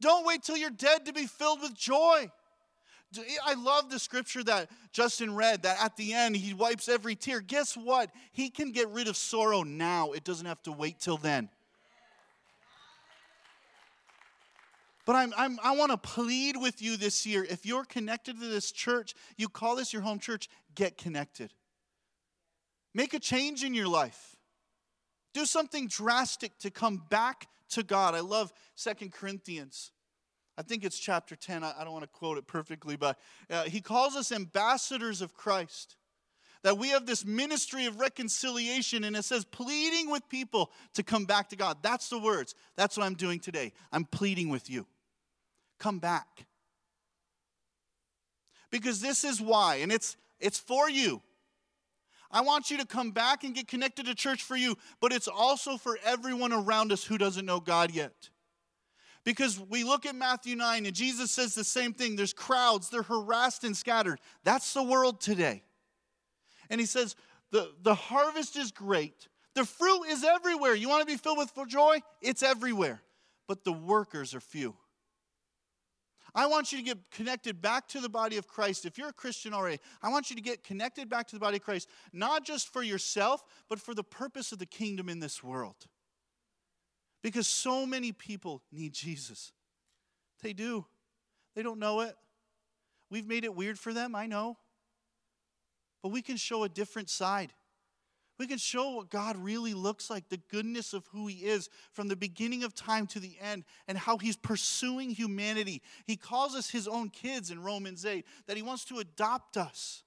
Don't 0.00 0.26
wait 0.26 0.42
till 0.42 0.56
you're 0.56 0.70
dead 0.70 1.06
to 1.06 1.12
be 1.12 1.26
filled 1.26 1.60
with 1.60 1.74
joy. 1.74 2.30
I 3.44 3.54
love 3.54 3.90
the 3.90 3.98
scripture 3.98 4.42
that 4.44 4.70
Justin 4.92 5.34
read 5.34 5.62
that 5.64 5.82
at 5.82 5.96
the 5.96 6.12
end 6.12 6.36
he 6.36 6.54
wipes 6.54 6.88
every 6.88 7.16
tear. 7.16 7.40
Guess 7.40 7.76
what? 7.76 8.10
He 8.32 8.50
can 8.50 8.72
get 8.72 8.88
rid 8.90 9.08
of 9.08 9.16
sorrow 9.16 9.62
now. 9.62 10.12
It 10.12 10.24
doesn't 10.24 10.46
have 10.46 10.62
to 10.62 10.72
wait 10.72 11.00
till 11.00 11.16
then. 11.16 11.50
But 15.06 15.16
I'm, 15.16 15.32
I'm, 15.36 15.58
i 15.62 15.76
want 15.76 15.90
to 15.92 15.96
plead 15.96 16.56
with 16.56 16.82
you 16.82 16.96
this 16.96 17.26
year. 17.26 17.44
If 17.48 17.64
you're 17.64 17.84
connected 17.84 18.40
to 18.40 18.46
this 18.46 18.70
church, 18.70 19.14
you 19.36 19.48
call 19.48 19.76
this 19.76 19.92
your 19.92 20.02
home 20.02 20.18
church, 20.18 20.48
get 20.74 20.98
connected. 20.98 21.52
Make 22.94 23.14
a 23.14 23.18
change 23.18 23.64
in 23.64 23.74
your 23.74 23.88
life. 23.88 24.36
Do 25.32 25.46
something 25.46 25.86
drastic 25.86 26.58
to 26.58 26.70
come 26.70 27.02
back 27.08 27.46
to 27.70 27.82
God. 27.82 28.14
I 28.14 28.20
love 28.20 28.52
Second 28.74 29.12
Corinthians. 29.12 29.92
I 30.58 30.62
think 30.62 30.84
it's 30.84 30.98
chapter 30.98 31.36
10. 31.36 31.64
I, 31.64 31.72
I 31.78 31.84
don't 31.84 31.92
want 31.92 32.02
to 32.02 32.08
quote 32.08 32.36
it 32.36 32.46
perfectly, 32.46 32.96
but 32.96 33.18
uh, 33.48 33.64
he 33.64 33.80
calls 33.80 34.16
us 34.16 34.32
ambassadors 34.32 35.22
of 35.22 35.34
Christ. 35.34 35.96
That 36.62 36.76
we 36.76 36.90
have 36.90 37.06
this 37.06 37.24
ministry 37.24 37.86
of 37.86 37.98
reconciliation, 37.98 39.04
and 39.04 39.16
it 39.16 39.24
says 39.24 39.44
pleading 39.44 40.10
with 40.10 40.28
people 40.28 40.70
to 40.94 41.02
come 41.02 41.24
back 41.24 41.48
to 41.50 41.56
God. 41.56 41.78
That's 41.82 42.08
the 42.10 42.18
words. 42.18 42.54
That's 42.76 42.96
what 42.96 43.06
I'm 43.06 43.14
doing 43.14 43.40
today. 43.40 43.72
I'm 43.92 44.04
pleading 44.04 44.50
with 44.50 44.68
you 44.68 44.86
come 45.80 45.98
back. 45.98 46.46
Because 48.70 49.00
this 49.00 49.24
is 49.24 49.40
why, 49.40 49.76
and 49.76 49.90
it's 49.90 50.16
it's 50.38 50.58
for 50.58 50.88
you. 50.88 51.20
I 52.30 52.42
want 52.42 52.70
you 52.70 52.78
to 52.78 52.86
come 52.86 53.10
back 53.10 53.42
and 53.42 53.52
get 53.52 53.66
connected 53.66 54.06
to 54.06 54.14
church 54.14 54.44
for 54.44 54.56
you, 54.56 54.76
but 55.00 55.12
it's 55.12 55.26
also 55.26 55.76
for 55.76 55.98
everyone 56.04 56.52
around 56.52 56.92
us 56.92 57.02
who 57.02 57.18
doesn't 57.18 57.44
know 57.44 57.58
God 57.58 57.92
yet. 57.92 58.30
Because 59.24 59.58
we 59.58 59.82
look 59.82 60.06
at 60.06 60.14
Matthew 60.14 60.54
9 60.54 60.86
and 60.86 60.94
Jesus 60.94 61.32
says 61.32 61.56
the 61.56 61.64
same 61.64 61.92
thing. 61.92 62.14
There's 62.14 62.32
crowds, 62.32 62.88
they're 62.88 63.02
harassed 63.02 63.64
and 63.64 63.76
scattered. 63.76 64.20
That's 64.44 64.72
the 64.72 64.82
world 64.84 65.20
today. 65.20 65.64
And 66.70 66.80
he 66.80 66.86
says, 66.86 67.16
the, 67.50 67.72
the 67.82 67.94
harvest 67.94 68.56
is 68.56 68.70
great. 68.70 69.28
The 69.54 69.64
fruit 69.64 70.04
is 70.04 70.24
everywhere. 70.24 70.74
You 70.74 70.88
want 70.88 71.00
to 71.00 71.06
be 71.06 71.16
filled 71.16 71.38
with 71.38 71.52
joy? 71.68 71.98
It's 72.22 72.42
everywhere. 72.42 73.02
But 73.48 73.64
the 73.64 73.72
workers 73.72 74.34
are 74.34 74.40
few. 74.40 74.76
I 76.32 76.46
want 76.46 76.70
you 76.70 76.78
to 76.78 76.84
get 76.84 76.98
connected 77.10 77.60
back 77.60 77.88
to 77.88 78.00
the 78.00 78.08
body 78.08 78.36
of 78.36 78.46
Christ. 78.46 78.86
If 78.86 78.96
you're 78.96 79.08
a 79.08 79.12
Christian 79.12 79.52
already, 79.52 79.80
I 80.00 80.10
want 80.10 80.30
you 80.30 80.36
to 80.36 80.42
get 80.42 80.62
connected 80.62 81.08
back 81.08 81.26
to 81.28 81.36
the 81.36 81.40
body 81.40 81.56
of 81.56 81.64
Christ, 81.64 81.88
not 82.12 82.44
just 82.44 82.72
for 82.72 82.84
yourself, 82.84 83.42
but 83.68 83.80
for 83.80 83.94
the 83.94 84.04
purpose 84.04 84.52
of 84.52 84.60
the 84.60 84.66
kingdom 84.66 85.08
in 85.08 85.18
this 85.18 85.42
world. 85.42 85.74
Because 87.22 87.48
so 87.48 87.84
many 87.84 88.12
people 88.12 88.62
need 88.70 88.92
Jesus. 88.92 89.52
They 90.42 90.52
do. 90.52 90.86
They 91.56 91.64
don't 91.64 91.80
know 91.80 92.00
it. 92.00 92.14
We've 93.10 93.26
made 93.26 93.44
it 93.44 93.54
weird 93.54 93.78
for 93.78 93.92
them, 93.92 94.14
I 94.14 94.26
know. 94.26 94.56
But 96.02 96.10
we 96.10 96.22
can 96.22 96.36
show 96.36 96.64
a 96.64 96.68
different 96.68 97.10
side. 97.10 97.52
We 98.38 98.46
can 98.46 98.56
show 98.56 98.92
what 98.92 99.10
God 99.10 99.36
really 99.36 99.74
looks 99.74 100.08
like, 100.08 100.30
the 100.30 100.40
goodness 100.50 100.94
of 100.94 101.06
who 101.08 101.26
He 101.26 101.44
is 101.44 101.68
from 101.92 102.08
the 102.08 102.16
beginning 102.16 102.64
of 102.64 102.74
time 102.74 103.06
to 103.08 103.20
the 103.20 103.36
end, 103.38 103.64
and 103.86 103.98
how 103.98 104.16
He's 104.16 104.36
pursuing 104.36 105.10
humanity. 105.10 105.82
He 106.06 106.16
calls 106.16 106.54
us 106.54 106.70
His 106.70 106.88
own 106.88 107.10
kids 107.10 107.50
in 107.50 107.62
Romans 107.62 108.06
8, 108.06 108.24
that 108.46 108.56
He 108.56 108.62
wants 108.62 108.86
to 108.86 108.98
adopt 108.98 109.58
us. 109.58 110.04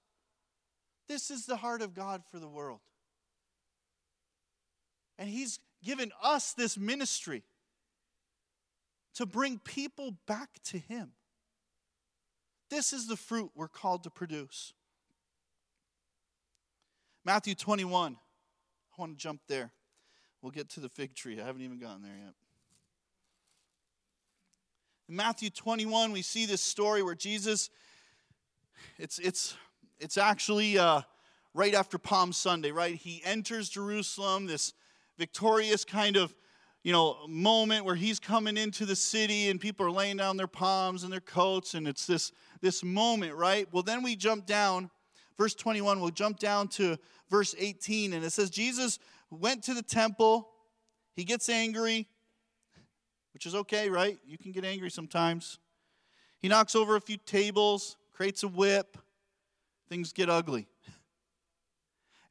This 1.08 1.30
is 1.30 1.46
the 1.46 1.58
heart 1.58 1.84
of 1.84 1.94
God 1.94 2.24
for 2.32 2.40
the 2.40 2.48
world. 2.48 2.80
And 5.20 5.30
He's 5.30 5.60
given 5.84 6.12
us 6.24 6.54
this 6.54 6.76
ministry 6.76 7.44
to 9.14 9.28
bring 9.28 9.60
people 9.60 10.16
back 10.26 10.50
to 10.64 10.80
Him. 10.80 11.12
This 12.72 12.94
is 12.94 13.06
the 13.06 13.16
fruit 13.16 13.52
we're 13.54 13.68
called 13.68 14.06
to 14.06 14.10
produce. 14.10 14.74
Matthew 17.26 17.56
21. 17.56 18.18
I 18.18 19.02
want 19.02 19.18
to 19.18 19.18
jump 19.18 19.42
there. 19.48 19.72
We'll 20.42 20.52
get 20.52 20.70
to 20.72 20.82
the 20.82 20.90
fig 20.90 21.16
tree. 21.16 21.40
I 21.40 21.46
haven't 21.46 21.62
even 21.62 21.80
gotten 21.80 22.04
there 22.04 22.18
yet. 22.18 22.34
In 25.08 25.16
Matthew 25.16 25.50
21, 25.50 26.12
we 26.12 26.22
see 26.22 26.46
this 26.46 26.62
story 26.62 27.02
where 27.02 27.16
Jesus, 27.16 27.70
it's, 28.98 29.20
it's, 29.20 29.56
it's 30.00 30.18
actually 30.18 30.78
uh, 30.78 31.02
right 31.54 31.74
after 31.74 31.98
Palm 31.98 32.34
Sunday, 32.34 32.72
right? 32.72 32.96
He 32.96 33.22
enters 33.24 33.70
Jerusalem, 33.70 34.46
this 34.46 34.74
victorious 35.18 35.86
kind 35.86 36.18
of 36.18 36.36
you 36.84 36.92
know 36.92 37.26
moment 37.30 37.86
where 37.86 37.96
he's 37.96 38.20
coming 38.20 38.58
into 38.58 38.86
the 38.86 38.96
city 38.96 39.50
and 39.50 39.62
people 39.62 39.86
are 39.86 39.92
laying 39.92 40.18
down 40.18 40.36
their 40.36 40.48
palms 40.48 41.04
and 41.04 41.14
their 41.14 41.22
coats 41.22 41.76
and 41.76 41.88
it's 41.88 42.06
this 42.06 42.32
this 42.62 42.84
moment 42.84 43.34
right 43.36 43.70
well 43.72 43.84
then 43.84 44.04
we 44.04 44.16
jump 44.16 44.46
down 44.46 44.90
verse 45.38 45.56
21 45.56 46.00
we'll 46.00 46.12
jump 46.12 46.40
down 46.40 46.68
to 46.70 46.98
verse 47.30 47.56
18, 47.58 48.14
and 48.14 48.24
it 48.24 48.32
says, 48.32 48.50
Jesus 48.50 49.00
went 49.30 49.64
to 49.64 49.74
the 49.74 49.82
temple. 49.82 50.50
He 51.16 51.24
gets 51.24 51.50
angry, 51.50 52.08
which 53.34 53.46
is 53.46 53.56
okay, 53.56 53.90
right? 53.90 54.18
You 54.26 54.38
can 54.38 54.52
get 54.52 54.66
angry 54.66 54.90
sometimes. 54.90 55.60
He 56.40 56.48
knocks 56.48 56.76
over 56.76 56.96
a 56.96 57.02
few 57.02 57.18
tables, 57.18 57.98
creates 58.12 58.44
a 58.44 58.48
whip. 58.48 58.98
Things 59.90 60.14
get 60.14 60.30
ugly. 60.30 60.68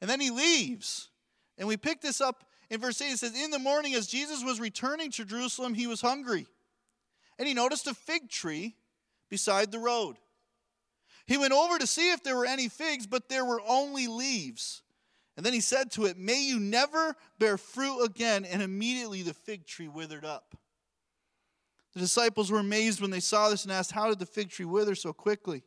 And 0.01 0.09
then 0.09 0.19
he 0.19 0.31
leaves. 0.31 1.11
And 1.57 1.65
we 1.65 1.77
pick 1.77 2.01
this 2.01 2.19
up 2.19 2.43
in 2.69 2.81
verse 2.81 3.01
8. 3.01 3.05
It 3.05 3.19
says, 3.19 3.41
In 3.41 3.51
the 3.51 3.59
morning, 3.59 3.93
as 3.93 4.05
Jesus 4.05 4.43
was 4.43 4.59
returning 4.59 5.11
to 5.11 5.23
Jerusalem, 5.23 5.73
he 5.73 5.87
was 5.87 6.01
hungry. 6.01 6.45
And 7.39 7.47
he 7.47 7.53
noticed 7.53 7.87
a 7.87 7.93
fig 7.93 8.29
tree 8.29 8.75
beside 9.29 9.71
the 9.71 9.79
road. 9.79 10.17
He 11.25 11.37
went 11.37 11.53
over 11.53 11.77
to 11.79 11.87
see 11.87 12.11
if 12.11 12.23
there 12.23 12.35
were 12.35 12.45
any 12.45 12.67
figs, 12.67 13.07
but 13.07 13.29
there 13.29 13.45
were 13.45 13.61
only 13.67 14.07
leaves. 14.07 14.81
And 15.37 15.45
then 15.45 15.53
he 15.53 15.61
said 15.61 15.91
to 15.91 16.05
it, 16.05 16.17
May 16.17 16.41
you 16.43 16.59
never 16.59 17.15
bear 17.39 17.57
fruit 17.57 18.03
again. 18.03 18.45
And 18.45 18.61
immediately 18.61 19.21
the 19.21 19.33
fig 19.33 19.65
tree 19.65 19.87
withered 19.87 20.25
up. 20.25 20.55
The 21.93 21.99
disciples 21.99 22.51
were 22.51 22.59
amazed 22.59 23.01
when 23.01 23.11
they 23.11 23.19
saw 23.19 23.49
this 23.49 23.63
and 23.63 23.71
asked, 23.71 23.91
How 23.91 24.09
did 24.09 24.19
the 24.19 24.25
fig 24.25 24.49
tree 24.49 24.65
wither 24.65 24.95
so 24.95 25.13
quickly? 25.13 25.63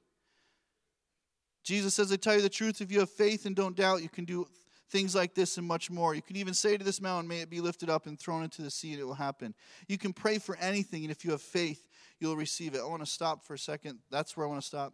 Jesus 1.64 1.94
says, 1.94 2.12
I 2.12 2.16
tell 2.16 2.36
you 2.36 2.42
the 2.42 2.48
truth, 2.48 2.80
if 2.80 2.92
you 2.92 3.00
have 3.00 3.10
faith 3.10 3.44
and 3.44 3.56
don't 3.56 3.74
doubt, 3.74 4.02
you 4.02 4.08
can 4.08 4.24
do 4.24 4.46
things 4.88 5.16
like 5.16 5.34
this 5.34 5.58
and 5.58 5.66
much 5.66 5.90
more. 5.90 6.14
You 6.14 6.22
can 6.22 6.36
even 6.36 6.54
say 6.54 6.76
to 6.76 6.84
this 6.84 7.00
mountain, 7.00 7.26
May 7.26 7.40
it 7.40 7.50
be 7.50 7.60
lifted 7.60 7.90
up 7.90 8.06
and 8.06 8.18
thrown 8.20 8.44
into 8.44 8.62
the 8.62 8.70
sea, 8.70 8.92
and 8.92 9.00
it 9.00 9.04
will 9.04 9.14
happen. 9.14 9.54
You 9.88 9.98
can 9.98 10.12
pray 10.12 10.38
for 10.38 10.56
anything, 10.56 11.02
and 11.02 11.10
if 11.10 11.24
you 11.24 11.32
have 11.32 11.42
faith, 11.42 11.88
you'll 12.20 12.36
receive 12.36 12.74
it. 12.74 12.80
I 12.80 12.86
want 12.86 13.04
to 13.04 13.10
stop 13.10 13.44
for 13.44 13.54
a 13.54 13.58
second. 13.58 13.98
That's 14.10 14.36
where 14.36 14.46
I 14.46 14.48
want 14.48 14.60
to 14.60 14.66
stop 14.66 14.92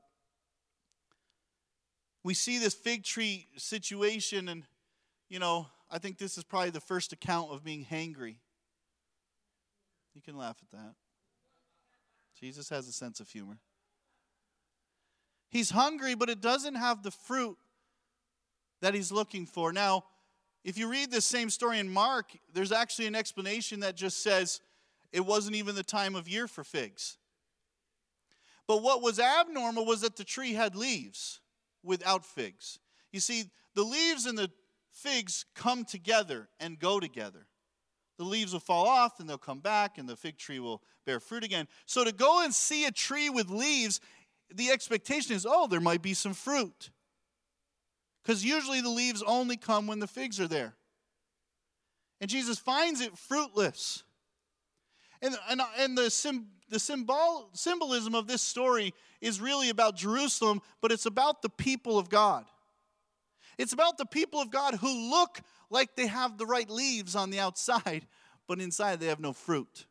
we 2.25 2.35
see 2.35 2.59
this 2.59 2.75
fig 2.75 3.05
tree 3.05 3.49
situation, 3.57 4.49
and, 4.49 4.65
you 5.29 5.39
know, 5.39 5.67
I 5.91 5.99
think 5.99 6.19
this 6.19 6.39
is 6.39 6.45
probably 6.45 6.71
the 6.71 6.81
first 6.81 7.13
account 7.13 7.51
of 7.51 7.65
being 7.65 7.85
hangry. 7.85 8.37
You 10.15 10.23
can 10.23 10.37
laugh 10.37 10.57
at 10.63 10.79
that. 10.79 10.95
Jesus 12.39 12.69
has 12.69 12.89
a 12.89 12.93
sense 12.93 13.21
of 13.21 13.29
humor. 13.29 13.59
He's 15.49 15.71
hungry, 15.71 16.15
but 16.15 16.31
it 16.31 16.41
doesn't 16.41 16.77
have 16.77 17.03
the 17.03 17.11
fruit 17.11 17.59
that 18.81 18.95
he's 18.95 19.13
looking 19.13 19.47
for. 19.47 19.73
Now, 19.73 20.05
if 20.65 20.79
you 20.79 20.89
read 20.89 21.11
this 21.11 21.25
same 21.25 21.51
story 21.51 21.79
in 21.79 21.89
Mark, 21.89 22.33
there's 22.55 22.73
actually 22.73 23.07
an 23.07 23.15
explanation 23.15 23.81
that 23.81 23.97
just 23.97 24.23
says 24.23 24.61
it 25.13 25.21
wasn't 25.21 25.57
even 25.57 25.75
the 25.75 25.83
time 25.83 26.15
of 26.15 26.29
year 26.29 26.49
for 26.49 26.65
figs. 26.65 27.19
But 28.67 28.83
what 28.83 29.03
was 29.03 29.19
abnormal 29.19 29.85
was 29.85 30.01
that 30.01 30.17
the 30.17 30.25
tree 30.25 30.55
had 30.55 30.75
leaves 30.75 31.41
without 31.83 32.25
figs. 32.25 32.79
You 33.13 33.21
see, 33.21 33.45
the 33.75 33.83
leaves 33.83 34.27
and 34.27 34.37
the 34.37 34.51
figs 34.91 35.45
come 35.55 35.85
together 35.85 36.49
and 36.61 36.79
go 36.79 37.01
together. 37.01 37.47
The 38.19 38.25
leaves 38.25 38.53
will 38.53 38.61
fall 38.61 38.87
off 38.87 39.21
and 39.21 39.29
they'll 39.29 39.39
come 39.39 39.61
back, 39.61 39.99
and 39.99 40.09
the 40.09 40.17
fig 40.17 40.37
tree 40.37 40.61
will 40.61 40.83
bear 41.07 41.19
fruit 41.19 41.45
again. 41.45 41.67
So 41.87 42.05
to 42.05 42.13
go 42.13 42.45
and 42.45 42.55
see 42.55 42.85
a 42.85 42.91
tree 42.91 43.31
with 43.31 43.51
leaves, 43.51 44.01
the 44.55 44.71
expectation 44.71 45.35
is, 45.35 45.47
oh, 45.49 45.67
there 45.67 45.81
might 45.81 46.03
be 46.03 46.15
some 46.15 46.35
fruit. 46.35 46.91
Because 48.23 48.45
usually 48.45 48.81
the 48.81 48.91
leaves 48.91 49.23
only 49.27 49.57
come 49.57 49.87
when 49.87 49.99
the 49.99 50.07
figs 50.07 50.39
are 50.39 50.47
there. 50.47 50.75
And 52.21 52.31
Jesus 52.31 52.59
finds 52.59 53.01
it 53.01 53.19
fruitless. 53.19 54.05
And, 55.21 55.37
and, 55.51 55.61
and 55.79 55.99
the, 55.99 56.11
sim, 56.11 56.47
the 56.73 56.81
symbol, 56.81 57.51
symbolism 57.53 58.15
of 58.15 58.27
this 58.27 58.43
story 58.43 58.95
is 59.21 59.41
really 59.41 59.69
about 59.69 59.95
Jerusalem, 59.95 60.61
but 60.81 60.91
it's 60.91 61.07
about 61.07 61.43
the 61.43 61.51
people 61.51 61.99
of 61.99 62.09
God. 62.09 62.47
It's 63.59 63.75
about 63.75 63.99
the 63.99 64.07
people 64.07 64.41
of 64.41 64.51
God 64.51 64.77
who 64.77 65.11
look 65.11 65.41
like 65.71 65.95
they 65.95 66.07
have 66.07 66.39
the 66.39 66.47
right 66.47 66.69
leaves 66.69 67.15
on 67.15 67.31
the 67.31 67.39
outside, 67.39 68.07
but 68.49 68.61
inside 68.61 68.99
they 68.99 69.07
have 69.07 69.21
no 69.21 69.35
fruit. 69.35 69.87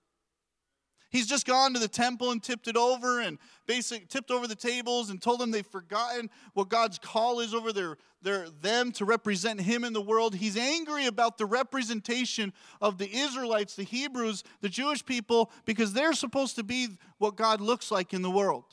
He's 1.11 1.27
just 1.27 1.45
gone 1.45 1.73
to 1.73 1.79
the 1.79 1.89
temple 1.89 2.31
and 2.31 2.41
tipped 2.41 2.69
it 2.69 2.77
over 2.77 3.19
and 3.19 3.37
basic 3.67 4.07
tipped 4.07 4.31
over 4.31 4.47
the 4.47 4.55
tables 4.55 5.09
and 5.09 5.21
told 5.21 5.41
them 5.41 5.51
they've 5.51 5.65
forgotten 5.65 6.29
what 6.53 6.69
God's 6.69 6.97
call 6.97 7.41
is 7.41 7.53
over 7.53 7.73
their, 7.73 7.97
their 8.21 8.49
them 8.49 8.93
to 8.93 9.03
represent 9.03 9.59
him 9.59 9.83
in 9.83 9.91
the 9.91 10.01
world. 10.01 10.33
He's 10.33 10.55
angry 10.55 11.07
about 11.07 11.37
the 11.37 11.45
representation 11.45 12.53
of 12.81 12.97
the 12.97 13.13
Israelites, 13.13 13.75
the 13.75 13.83
Hebrews, 13.83 14.45
the 14.61 14.69
Jewish 14.69 15.05
people, 15.05 15.51
because 15.65 15.91
they're 15.91 16.13
supposed 16.13 16.55
to 16.55 16.63
be 16.63 16.87
what 17.17 17.35
God 17.35 17.59
looks 17.59 17.91
like 17.91 18.13
in 18.13 18.21
the 18.21 18.31
world. 18.31 18.63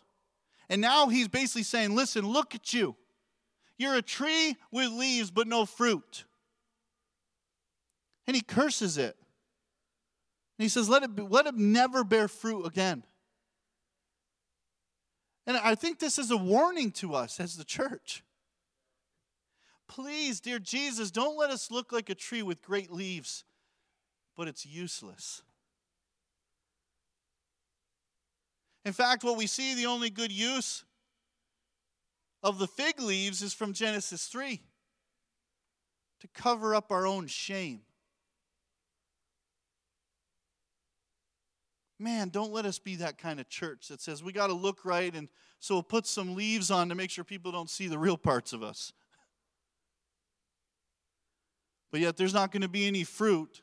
And 0.68 0.80
now 0.80 1.08
he's 1.08 1.26
basically 1.26 1.64
saying, 1.64 1.96
listen, 1.96 2.24
look 2.24 2.54
at 2.54 2.72
you. 2.72 2.94
You're 3.78 3.96
a 3.96 4.02
tree 4.02 4.56
with 4.70 4.92
leaves, 4.92 5.32
but 5.32 5.48
no 5.48 5.66
fruit. 5.66 6.24
And 8.28 8.36
he 8.36 8.42
curses 8.42 8.96
it. 8.96 9.16
And 10.58 10.64
he 10.64 10.68
says, 10.68 10.88
let 10.88 11.04
it, 11.04 11.14
be, 11.14 11.22
let 11.22 11.46
it 11.46 11.54
never 11.54 12.02
bear 12.02 12.26
fruit 12.26 12.64
again. 12.64 13.04
And 15.46 15.56
I 15.56 15.76
think 15.76 15.98
this 15.98 16.18
is 16.18 16.30
a 16.30 16.36
warning 16.36 16.90
to 16.92 17.14
us 17.14 17.40
as 17.40 17.56
the 17.56 17.64
church. 17.64 18.22
Please, 19.86 20.40
dear 20.40 20.58
Jesus, 20.58 21.10
don't 21.10 21.38
let 21.38 21.50
us 21.50 21.70
look 21.70 21.92
like 21.92 22.10
a 22.10 22.14
tree 22.14 22.42
with 22.42 22.62
great 22.62 22.90
leaves, 22.90 23.44
but 24.36 24.48
it's 24.48 24.66
useless. 24.66 25.42
In 28.84 28.92
fact, 28.92 29.24
what 29.24 29.38
we 29.38 29.46
see 29.46 29.74
the 29.74 29.86
only 29.86 30.10
good 30.10 30.32
use 30.32 30.84
of 32.42 32.58
the 32.58 32.66
fig 32.66 33.00
leaves 33.00 33.42
is 33.42 33.54
from 33.54 33.72
Genesis 33.72 34.26
3 34.26 34.60
to 36.20 36.28
cover 36.34 36.74
up 36.74 36.90
our 36.90 37.06
own 37.06 37.26
shame. 37.26 37.80
Man, 41.98 42.28
don't 42.28 42.52
let 42.52 42.64
us 42.64 42.78
be 42.78 42.96
that 42.96 43.18
kind 43.18 43.40
of 43.40 43.48
church 43.48 43.88
that 43.88 44.00
says 44.00 44.22
we 44.22 44.32
got 44.32 44.46
to 44.48 44.52
look 44.52 44.84
right 44.84 45.14
and 45.14 45.28
so 45.58 45.74
we'll 45.74 45.82
put 45.82 46.06
some 46.06 46.36
leaves 46.36 46.70
on 46.70 46.88
to 46.88 46.94
make 46.94 47.10
sure 47.10 47.24
people 47.24 47.50
don't 47.50 47.68
see 47.68 47.88
the 47.88 47.98
real 47.98 48.16
parts 48.16 48.52
of 48.52 48.62
us. 48.62 48.92
But 51.90 52.00
yet 52.00 52.16
there's 52.16 52.34
not 52.34 52.52
going 52.52 52.62
to 52.62 52.68
be 52.68 52.86
any 52.86 53.02
fruit. 53.02 53.62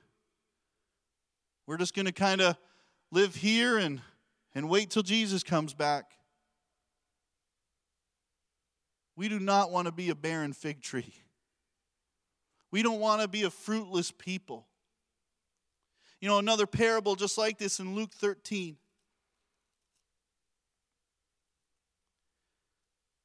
We're 1.67 1.77
just 1.77 1.95
going 1.95 2.07
to 2.07 2.11
kind 2.11 2.41
of 2.41 2.57
live 3.11 3.35
here 3.35 3.77
and, 3.77 4.01
and 4.53 4.69
wait 4.69 4.89
till 4.89 5.03
Jesus 5.03 5.43
comes 5.43 5.73
back. 5.73 6.11
We 9.15 9.29
do 9.29 9.39
not 9.39 9.71
want 9.71 9.85
to 9.85 9.93
be 9.93 10.09
a 10.09 10.15
barren 10.15 10.51
fig 10.51 10.81
tree. 10.81 11.13
We 12.71 12.81
don't 12.81 12.99
want 12.99 13.21
to 13.21 13.27
be 13.27 13.43
a 13.43 13.49
fruitless 13.49 14.11
people. 14.11 14.67
You 16.25 16.31
know, 16.31 16.39
another 16.39 16.65
parable 16.65 17.15
just 17.15 17.37
like 17.37 17.59
this 17.59 17.79
in 17.79 17.93
Luke 17.93 18.09
13. 18.11 18.77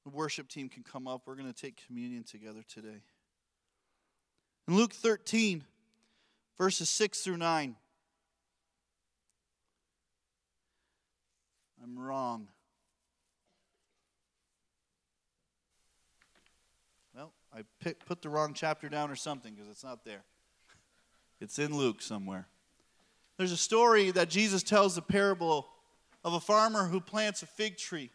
The 0.04 0.10
worship 0.10 0.48
team 0.48 0.68
can 0.68 0.82
come 0.82 1.08
up. 1.08 1.22
We're 1.24 1.36
going 1.36 1.50
to 1.50 1.58
take 1.58 1.80
communion 1.86 2.24
together 2.24 2.60
today. 2.68 3.00
In 4.68 4.76
Luke 4.76 4.92
13, 4.92 5.64
verses 6.58 6.90
6 6.90 7.22
through 7.22 7.38
9. 7.38 7.74
I'm 11.82 11.98
wrong. 11.98 12.48
Well, 17.16 17.32
I 17.50 17.62
put 18.04 18.20
the 18.20 18.28
wrong 18.28 18.52
chapter 18.52 18.90
down 18.90 19.10
or 19.10 19.16
something 19.16 19.54
because 19.54 19.70
it's 19.70 19.84
not 19.84 20.04
there. 20.04 20.24
It's 21.40 21.58
in 21.58 21.74
Luke 21.74 22.02
somewhere. 22.02 22.46
There's 23.40 23.52
a 23.52 23.56
story 23.56 24.10
that 24.10 24.28
Jesus 24.28 24.62
tells 24.62 24.96
the 24.96 25.00
parable 25.00 25.66
of 26.24 26.34
a 26.34 26.40
farmer 26.40 26.84
who 26.84 27.00
plants 27.00 27.42
a 27.42 27.46
fig 27.46 27.78
tree. 27.78 28.10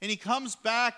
And 0.00 0.08
he 0.08 0.16
comes 0.16 0.54
back 0.54 0.94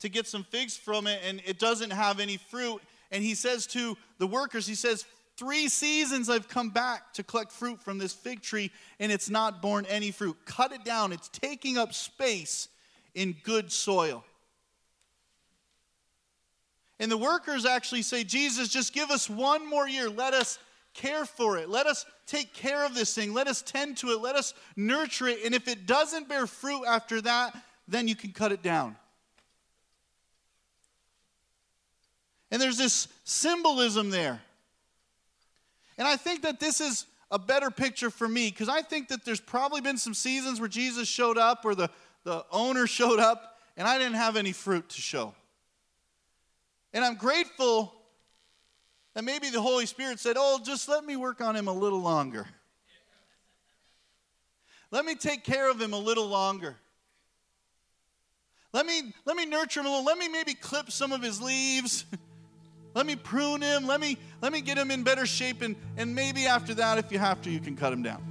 to 0.00 0.08
get 0.08 0.26
some 0.26 0.42
figs 0.42 0.76
from 0.76 1.06
it, 1.06 1.20
and 1.24 1.40
it 1.46 1.60
doesn't 1.60 1.90
have 1.90 2.18
any 2.18 2.38
fruit. 2.38 2.82
And 3.12 3.22
he 3.22 3.36
says 3.36 3.68
to 3.68 3.96
the 4.18 4.26
workers, 4.26 4.66
he 4.66 4.74
says, 4.74 5.06
Three 5.36 5.68
seasons 5.68 6.28
I've 6.28 6.48
come 6.48 6.70
back 6.70 7.12
to 7.12 7.22
collect 7.22 7.52
fruit 7.52 7.80
from 7.80 7.98
this 7.98 8.12
fig 8.12 8.42
tree, 8.42 8.72
and 8.98 9.12
it's 9.12 9.30
not 9.30 9.62
borne 9.62 9.86
any 9.86 10.10
fruit. 10.10 10.36
Cut 10.44 10.72
it 10.72 10.84
down, 10.84 11.12
it's 11.12 11.28
taking 11.28 11.78
up 11.78 11.94
space 11.94 12.66
in 13.14 13.36
good 13.44 13.70
soil. 13.70 14.24
And 16.98 17.12
the 17.12 17.16
workers 17.16 17.64
actually 17.64 18.02
say, 18.02 18.24
Jesus, 18.24 18.70
just 18.70 18.92
give 18.92 19.12
us 19.12 19.30
one 19.30 19.70
more 19.70 19.88
year. 19.88 20.10
Let 20.10 20.34
us 20.34 20.58
care 20.94 21.24
for 21.24 21.58
it. 21.58 21.68
Let 21.68 21.86
us 21.86 22.04
take 22.26 22.52
care 22.54 22.84
of 22.84 22.94
this 22.94 23.14
thing. 23.14 23.32
Let 23.32 23.46
us 23.46 23.62
tend 23.62 23.96
to 23.98 24.08
it. 24.08 24.20
Let 24.20 24.36
us 24.36 24.54
nurture 24.76 25.28
it. 25.28 25.40
And 25.44 25.54
if 25.54 25.68
it 25.68 25.86
doesn't 25.86 26.28
bear 26.28 26.46
fruit 26.46 26.84
after 26.86 27.20
that, 27.22 27.56
then 27.88 28.08
you 28.08 28.14
can 28.14 28.32
cut 28.32 28.52
it 28.52 28.62
down. 28.62 28.96
And 32.50 32.60
there's 32.60 32.78
this 32.78 33.08
symbolism 33.24 34.10
there. 34.10 34.40
And 35.96 36.06
I 36.06 36.16
think 36.16 36.42
that 36.42 36.60
this 36.60 36.80
is 36.80 37.06
a 37.30 37.38
better 37.38 37.70
picture 37.70 38.10
for 38.10 38.28
me 38.28 38.50
because 38.50 38.68
I 38.68 38.82
think 38.82 39.08
that 39.08 39.24
there's 39.24 39.40
probably 39.40 39.80
been 39.80 39.96
some 39.96 40.14
seasons 40.14 40.60
where 40.60 40.68
Jesus 40.68 41.08
showed 41.08 41.38
up 41.38 41.64
or 41.64 41.74
the, 41.74 41.88
the 42.24 42.44
owner 42.50 42.86
showed 42.98 43.18
up 43.18 43.58
and 43.76 43.88
I 43.88 43.98
didn't 43.98 44.14
have 44.14 44.36
any 44.36 44.52
fruit 44.52 44.88
to 44.90 45.00
show. 45.00 45.34
And 46.92 47.04
I'm 47.04 47.14
grateful 47.14 47.94
that 49.14 49.24
maybe 49.24 49.50
the 49.50 49.60
Holy 49.60 49.86
Spirit 49.86 50.18
said, 50.18 50.36
Oh, 50.38 50.60
just 50.64 50.88
let 50.88 51.04
me 51.04 51.16
work 51.16 51.40
on 51.40 51.54
him 51.54 51.68
a 51.68 51.72
little 51.72 52.00
longer. 52.00 52.46
Let 54.90 55.04
me 55.04 55.14
take 55.14 55.42
care 55.44 55.70
of 55.70 55.80
him 55.80 55.92
a 55.92 55.98
little 55.98 56.28
longer. 56.28 56.76
Let 58.72 58.86
me, 58.86 59.12
let 59.24 59.36
me 59.36 59.46
nurture 59.46 59.80
him 59.80 59.86
a 59.86 59.88
little. 59.90 60.04
Let 60.04 60.18
me 60.18 60.28
maybe 60.28 60.54
clip 60.54 60.90
some 60.90 61.12
of 61.12 61.22
his 61.22 61.40
leaves. 61.42 62.04
let 62.94 63.06
me 63.06 63.16
prune 63.16 63.62
him. 63.62 63.86
Let 63.86 64.00
me, 64.00 64.18
let 64.40 64.52
me 64.52 64.60
get 64.60 64.78
him 64.78 64.90
in 64.90 65.02
better 65.02 65.26
shape. 65.26 65.62
And, 65.62 65.76
and 65.96 66.14
maybe 66.14 66.46
after 66.46 66.74
that, 66.74 66.98
if 66.98 67.12
you 67.12 67.18
have 67.18 67.40
to, 67.42 67.50
you 67.50 67.60
can 67.60 67.76
cut 67.76 67.92
him 67.92 68.02
down. 68.02 68.22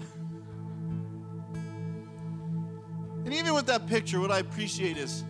And 3.25 3.33
even 3.33 3.53
with 3.53 3.67
that 3.67 3.87
picture, 3.87 4.19
what 4.19 4.31
I 4.31 4.39
appreciate 4.39 4.97
is 4.97 5.23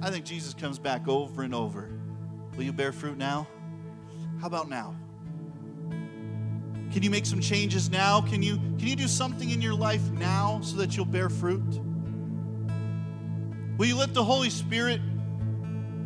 I 0.00 0.10
think 0.10 0.24
Jesus 0.24 0.54
comes 0.54 0.78
back 0.78 1.08
over 1.08 1.42
and 1.42 1.54
over. 1.54 1.90
Will 2.56 2.64
you 2.64 2.72
bear 2.72 2.92
fruit 2.92 3.18
now? 3.18 3.46
How 4.44 4.48
about 4.48 4.68
now? 4.68 4.94
Can 6.92 7.02
you 7.02 7.08
make 7.08 7.24
some 7.24 7.40
changes 7.40 7.88
now? 7.88 8.20
Can 8.20 8.42
you, 8.42 8.56
can 8.78 8.86
you 8.86 8.94
do 8.94 9.08
something 9.08 9.48
in 9.48 9.62
your 9.62 9.72
life 9.72 10.10
now 10.10 10.60
so 10.62 10.76
that 10.76 10.94
you'll 10.94 11.06
bear 11.06 11.30
fruit? 11.30 11.80
Will 13.78 13.86
you 13.86 13.96
let 13.96 14.12
the 14.12 14.22
Holy 14.22 14.50
Spirit 14.50 15.00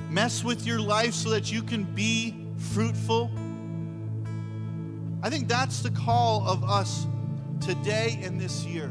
mess 0.08 0.44
with 0.44 0.64
your 0.64 0.78
life 0.78 1.14
so 1.14 1.30
that 1.30 1.50
you 1.50 1.64
can 1.64 1.82
be 1.82 2.46
fruitful? 2.56 3.28
I 5.20 5.30
think 5.30 5.48
that's 5.48 5.80
the 5.80 5.90
call 5.90 6.48
of 6.48 6.62
us 6.62 7.08
today 7.60 8.20
and 8.22 8.40
this 8.40 8.64
year. 8.64 8.88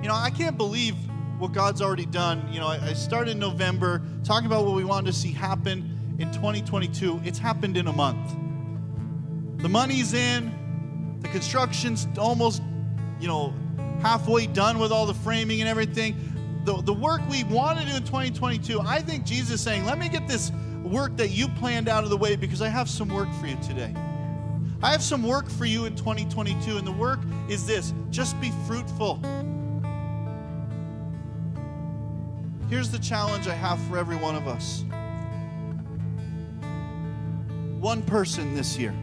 You 0.00 0.08
know, 0.08 0.14
I 0.14 0.30
can't 0.30 0.56
believe 0.56 0.94
what 1.38 1.52
God's 1.52 1.82
already 1.82 2.06
done. 2.06 2.50
You 2.50 2.60
know, 2.60 2.68
I 2.68 2.94
started 2.94 3.32
in 3.32 3.38
November 3.38 4.00
talking 4.24 4.46
about 4.46 4.64
what 4.64 4.74
we 4.74 4.84
wanted 4.84 5.08
to 5.08 5.12
see 5.12 5.32
happen 5.32 5.97
in 6.18 6.32
2022, 6.32 7.20
it's 7.24 7.38
happened 7.38 7.76
in 7.76 7.86
a 7.86 7.92
month. 7.92 8.36
The 9.62 9.68
money's 9.68 10.14
in, 10.14 11.18
the 11.20 11.28
construction's 11.28 12.08
almost, 12.18 12.60
you 13.20 13.28
know, 13.28 13.54
halfway 14.00 14.46
done 14.48 14.78
with 14.78 14.90
all 14.90 15.06
the 15.06 15.14
framing 15.14 15.60
and 15.60 15.68
everything. 15.68 16.16
The, 16.64 16.82
the 16.82 16.92
work 16.92 17.20
we 17.30 17.44
want 17.44 17.78
to 17.78 17.86
do 17.86 17.96
in 17.96 18.04
2022, 18.04 18.80
I 18.80 19.00
think 19.00 19.24
Jesus 19.24 19.54
is 19.54 19.60
saying, 19.60 19.84
let 19.84 19.98
me 19.98 20.08
get 20.08 20.26
this 20.26 20.50
work 20.82 21.16
that 21.16 21.28
you 21.28 21.48
planned 21.48 21.88
out 21.88 22.02
of 22.02 22.10
the 22.10 22.16
way 22.16 22.34
because 22.34 22.62
I 22.62 22.68
have 22.68 22.88
some 22.88 23.08
work 23.08 23.32
for 23.34 23.46
you 23.46 23.56
today. 23.62 23.94
I 24.82 24.90
have 24.90 25.02
some 25.02 25.22
work 25.22 25.48
for 25.48 25.64
you 25.64 25.86
in 25.86 25.96
2022, 25.96 26.78
and 26.78 26.86
the 26.86 26.92
work 26.92 27.20
is 27.48 27.66
this 27.66 27.92
just 28.10 28.40
be 28.40 28.52
fruitful. 28.66 29.20
Here's 32.68 32.90
the 32.90 32.98
challenge 32.98 33.48
I 33.48 33.54
have 33.54 33.80
for 33.84 33.98
every 33.98 34.16
one 34.16 34.36
of 34.36 34.46
us 34.46 34.84
one 37.88 38.02
person 38.02 38.54
this 38.54 38.76
year. 38.76 38.94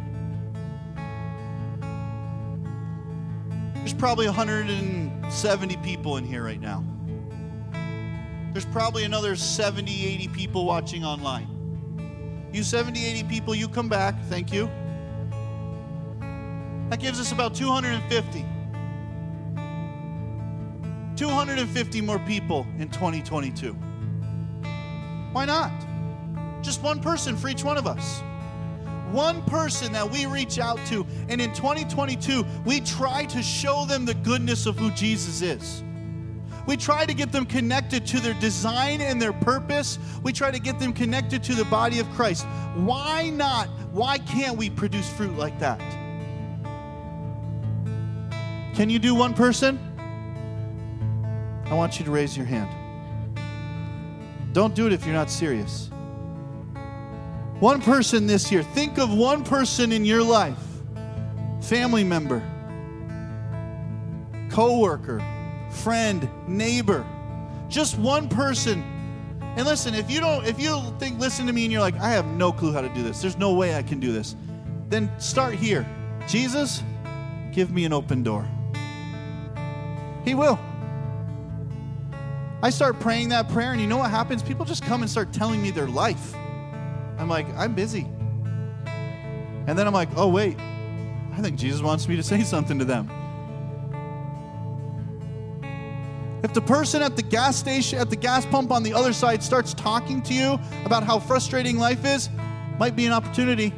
There's 3.77 3.95
probably 3.95 4.27
170 4.27 5.77
people 5.77 6.17
in 6.17 6.23
here 6.23 6.43
right 6.43 6.61
now. 6.61 6.85
There's 8.53 8.65
probably 8.65 9.03
another 9.03 9.35
70, 9.35 10.05
80 10.05 10.27
people 10.27 10.65
watching 10.65 11.03
online. 11.03 11.47
You 12.53 12.61
70, 12.61 13.03
80 13.03 13.23
people, 13.23 13.55
you 13.55 13.67
come 13.67 13.89
back. 13.89 14.21
Thank 14.25 14.53
you. 14.53 14.69
That 16.91 16.99
gives 16.99 17.19
us 17.19 17.31
about 17.31 17.55
250. 17.55 18.45
250 21.15 22.01
more 22.01 22.19
people 22.19 22.67
in 22.77 22.89
2022. 22.89 23.73
Why 25.31 25.45
not? 25.45 25.73
Just 26.61 26.83
one 26.83 27.01
person 27.01 27.35
for 27.35 27.49
each 27.49 27.63
one 27.63 27.77
of 27.77 27.87
us. 27.87 28.21
One 29.15 29.43
person 29.43 29.93
that 29.93 30.11
we 30.11 30.25
reach 30.25 30.59
out 30.59 30.77
to, 30.87 31.07
and 31.29 31.39
in 31.39 31.53
2022, 31.53 32.45
we 32.65 32.81
try 32.81 33.23
to 33.23 33.41
show 33.41 33.85
them 33.85 34.03
the 34.03 34.13
goodness 34.13 34.65
of 34.65 34.77
who 34.77 34.91
Jesus 34.91 35.41
is. 35.41 35.83
We 36.67 36.75
try 36.75 37.05
to 37.05 37.13
get 37.13 37.31
them 37.31 37.45
connected 37.45 38.05
to 38.07 38.19
their 38.19 38.33
design 38.33 38.99
and 38.99 39.21
their 39.21 39.31
purpose. 39.31 39.99
We 40.21 40.33
try 40.33 40.51
to 40.51 40.59
get 40.59 40.79
them 40.79 40.91
connected 40.91 41.43
to 41.43 41.55
the 41.55 41.63
body 41.63 41.99
of 41.99 42.09
Christ. 42.09 42.45
Why 42.75 43.29
not? 43.29 43.69
Why 43.93 44.17
can't 44.17 44.57
we 44.57 44.69
produce 44.69 45.09
fruit 45.13 45.37
like 45.37 45.57
that? 45.59 45.79
Can 48.75 48.89
you 48.89 48.99
do 48.99 49.15
one 49.15 49.33
person? 49.33 49.79
I 51.67 51.73
want 51.73 51.99
you 51.99 52.05
to 52.05 52.11
raise 52.11 52.35
your 52.35 52.47
hand. 52.47 52.69
Don't 54.51 54.75
do 54.75 54.85
it 54.87 54.91
if 54.91 55.05
you're 55.05 55.15
not 55.15 55.31
serious. 55.31 55.89
One 57.59 57.81
person 57.81 58.27
this 58.27 58.51
year. 58.51 58.63
Think 58.63 58.97
of 58.97 59.13
one 59.13 59.43
person 59.43 59.91
in 59.91 60.05
your 60.05 60.23
life 60.23 60.57
family 61.61 62.03
member, 62.03 62.43
co 64.51 64.79
worker, 64.79 65.23
friend, 65.71 66.29
neighbor. 66.47 67.05
Just 67.69 67.97
one 67.97 68.29
person. 68.29 68.83
And 69.57 69.65
listen, 69.65 69.95
if 69.95 70.11
you 70.11 70.19
don't, 70.19 70.45
if 70.45 70.59
you 70.59 70.81
think, 70.99 71.17
listen 71.19 71.47
to 71.47 71.53
me 71.53 71.63
and 71.63 71.71
you're 71.71 71.81
like, 71.81 71.95
I 71.95 72.09
have 72.09 72.25
no 72.25 72.51
clue 72.51 72.73
how 72.73 72.81
to 72.81 72.89
do 72.89 73.01
this, 73.01 73.21
there's 73.21 73.37
no 73.37 73.53
way 73.53 73.75
I 73.75 73.83
can 73.83 73.99
do 73.99 74.11
this, 74.11 74.35
then 74.89 75.09
start 75.17 75.55
here. 75.55 75.87
Jesus, 76.27 76.83
give 77.53 77.71
me 77.71 77.85
an 77.85 77.93
open 77.93 78.21
door. 78.21 78.45
He 80.25 80.35
will. 80.35 80.59
I 82.61 82.69
start 82.69 82.99
praying 82.99 83.29
that 83.29 83.47
prayer, 83.49 83.71
and 83.71 83.79
you 83.79 83.87
know 83.87 83.97
what 83.97 84.09
happens? 84.11 84.43
People 84.43 84.65
just 84.65 84.83
come 84.83 85.01
and 85.01 85.09
start 85.09 85.31
telling 85.31 85.61
me 85.61 85.71
their 85.71 85.87
life. 85.87 86.35
I'm 87.17 87.29
like, 87.29 87.47
I'm 87.55 87.73
busy. 87.73 88.07
And 89.67 89.77
then 89.77 89.87
I'm 89.87 89.93
like, 89.93 90.09
oh, 90.15 90.27
wait, 90.27 90.57
I 90.59 91.41
think 91.41 91.57
Jesus 91.57 91.81
wants 91.81 92.07
me 92.07 92.15
to 92.15 92.23
say 92.23 92.43
something 92.43 92.79
to 92.79 92.85
them. 92.85 93.09
If 96.43 96.53
the 96.53 96.61
person 96.61 97.01
at 97.01 97.15
the 97.15 97.23
gas 97.23 97.55
station, 97.55 97.97
at 97.97 98.11
the 98.11 98.15
gas 98.15 98.45
pump 98.45 98.71
on 98.71 98.83
the 98.83 98.93
other 98.93 99.13
side 99.13 99.41
starts 99.41 99.73
talking 99.73 100.21
to 100.23 100.33
you 100.33 100.59
about 100.85 101.03
how 101.03 101.17
frustrating 101.17 101.79
life 101.79 102.05
is, 102.05 102.29
might 102.77 102.95
be 102.95 103.07
an 103.07 103.13
opportunity. 103.13 103.73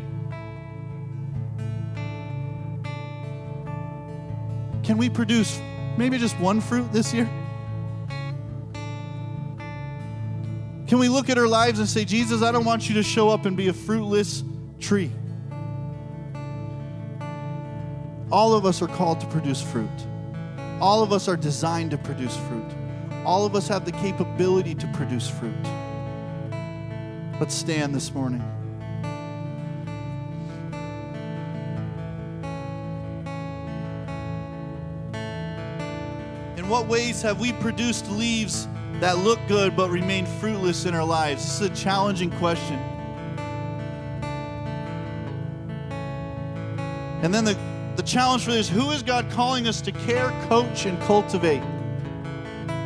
Can 4.83 4.97
we 4.97 5.09
produce 5.09 5.61
maybe 5.97 6.17
just 6.17 6.37
one 6.39 6.59
fruit 6.59 6.91
this 6.91 7.13
year? 7.13 7.29
Can 10.87 10.99
we 10.99 11.09
look 11.09 11.29
at 11.29 11.37
our 11.37 11.47
lives 11.47 11.79
and 11.79 11.87
say, 11.87 12.05
Jesus, 12.05 12.41
I 12.41 12.53
don't 12.53 12.63
want 12.63 12.87
you 12.87 12.95
to 12.95 13.03
show 13.03 13.27
up 13.29 13.45
and 13.45 13.57
be 13.57 13.67
a 13.67 13.73
fruitless 13.73 14.41
tree? 14.79 15.11
All 18.31 18.53
of 18.53 18.65
us 18.65 18.81
are 18.81 18.87
called 18.87 19.19
to 19.19 19.27
produce 19.27 19.61
fruit. 19.61 19.89
All 20.79 21.03
of 21.03 21.11
us 21.11 21.27
are 21.27 21.35
designed 21.35 21.91
to 21.91 21.97
produce 21.97 22.37
fruit. 22.37 22.71
All 23.25 23.45
of 23.45 23.53
us 23.53 23.67
have 23.67 23.83
the 23.83 23.91
capability 23.91 24.75
to 24.75 24.87
produce 24.93 25.29
fruit. 25.29 25.53
Let's 27.41 27.53
stand 27.53 27.93
this 27.93 28.13
morning. 28.13 28.41
In 36.55 36.69
what 36.69 36.87
ways 36.87 37.21
have 37.23 37.41
we 37.41 37.51
produced 37.53 38.09
leaves 38.09 38.69
that 38.99 39.19
look 39.19 39.39
good 39.47 39.75
but 39.75 39.89
remain 39.89 40.25
fruitless 40.25 40.85
in 40.85 40.93
our 40.93 41.05
lives? 41.05 41.43
This 41.43 41.61
is 41.61 41.61
a 41.61 41.83
challenging 41.83 42.31
question. 42.31 42.79
And 47.23 47.33
then 47.33 47.45
the, 47.45 47.57
the 47.95 48.03
challenge 48.03 48.43
for 48.43 48.51
this 48.51 48.69
who 48.69 48.91
is 48.91 49.03
God 49.03 49.29
calling 49.31 49.67
us 49.67 49.81
to 49.81 49.91
care, 49.91 50.29
coach, 50.47 50.85
and 50.85 51.01
cultivate? 51.01 51.63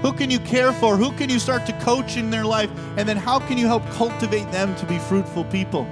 Who 0.01 0.13
can 0.13 0.31
you 0.31 0.39
care 0.39 0.73
for? 0.73 0.97
Who 0.97 1.11
can 1.11 1.29
you 1.29 1.37
start 1.37 1.65
to 1.67 1.73
coach 1.81 2.17
in 2.17 2.31
their 2.31 2.45
life? 2.45 2.71
And 2.97 3.07
then 3.07 3.17
how 3.17 3.39
can 3.39 3.57
you 3.57 3.67
help 3.67 3.85
cultivate 3.91 4.51
them 4.51 4.75
to 4.77 4.85
be 4.85 4.97
fruitful 4.97 5.43
people? 5.45 5.85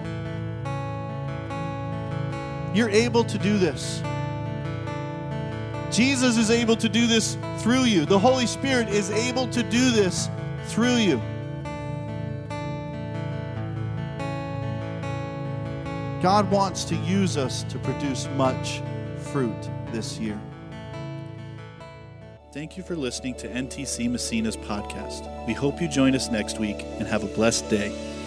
You're 2.73 2.89
able 2.89 3.23
to 3.23 3.37
do 3.37 3.57
this. 3.57 4.01
Jesus 5.91 6.37
is 6.37 6.49
able 6.49 6.75
to 6.77 6.89
do 6.89 7.07
this 7.07 7.37
through 7.59 7.83
you. 7.83 8.05
The 8.05 8.19
Holy 8.19 8.47
Spirit 8.47 8.89
is 8.89 9.11
able 9.11 9.47
to 9.49 9.63
do 9.63 9.91
this 9.91 10.29
through 10.65 10.95
you. 10.95 11.21
God 16.21 16.51
wants 16.51 16.83
to 16.85 16.95
use 16.95 17.37
us 17.37 17.63
to 17.63 17.79
produce 17.79 18.27
much 18.35 18.81
fruit 19.31 19.69
this 19.91 20.19
year. 20.19 20.39
Thank 22.51 22.77
you 22.77 22.83
for 22.83 22.95
listening 22.95 23.35
to 23.35 23.47
NTC 23.47 24.09
Massena's 24.09 24.57
podcast. 24.57 25.47
We 25.47 25.53
hope 25.53 25.81
you 25.81 25.87
join 25.87 26.15
us 26.15 26.29
next 26.29 26.59
week 26.59 26.83
and 26.97 27.07
have 27.07 27.23
a 27.23 27.27
blessed 27.27 27.69
day. 27.69 28.18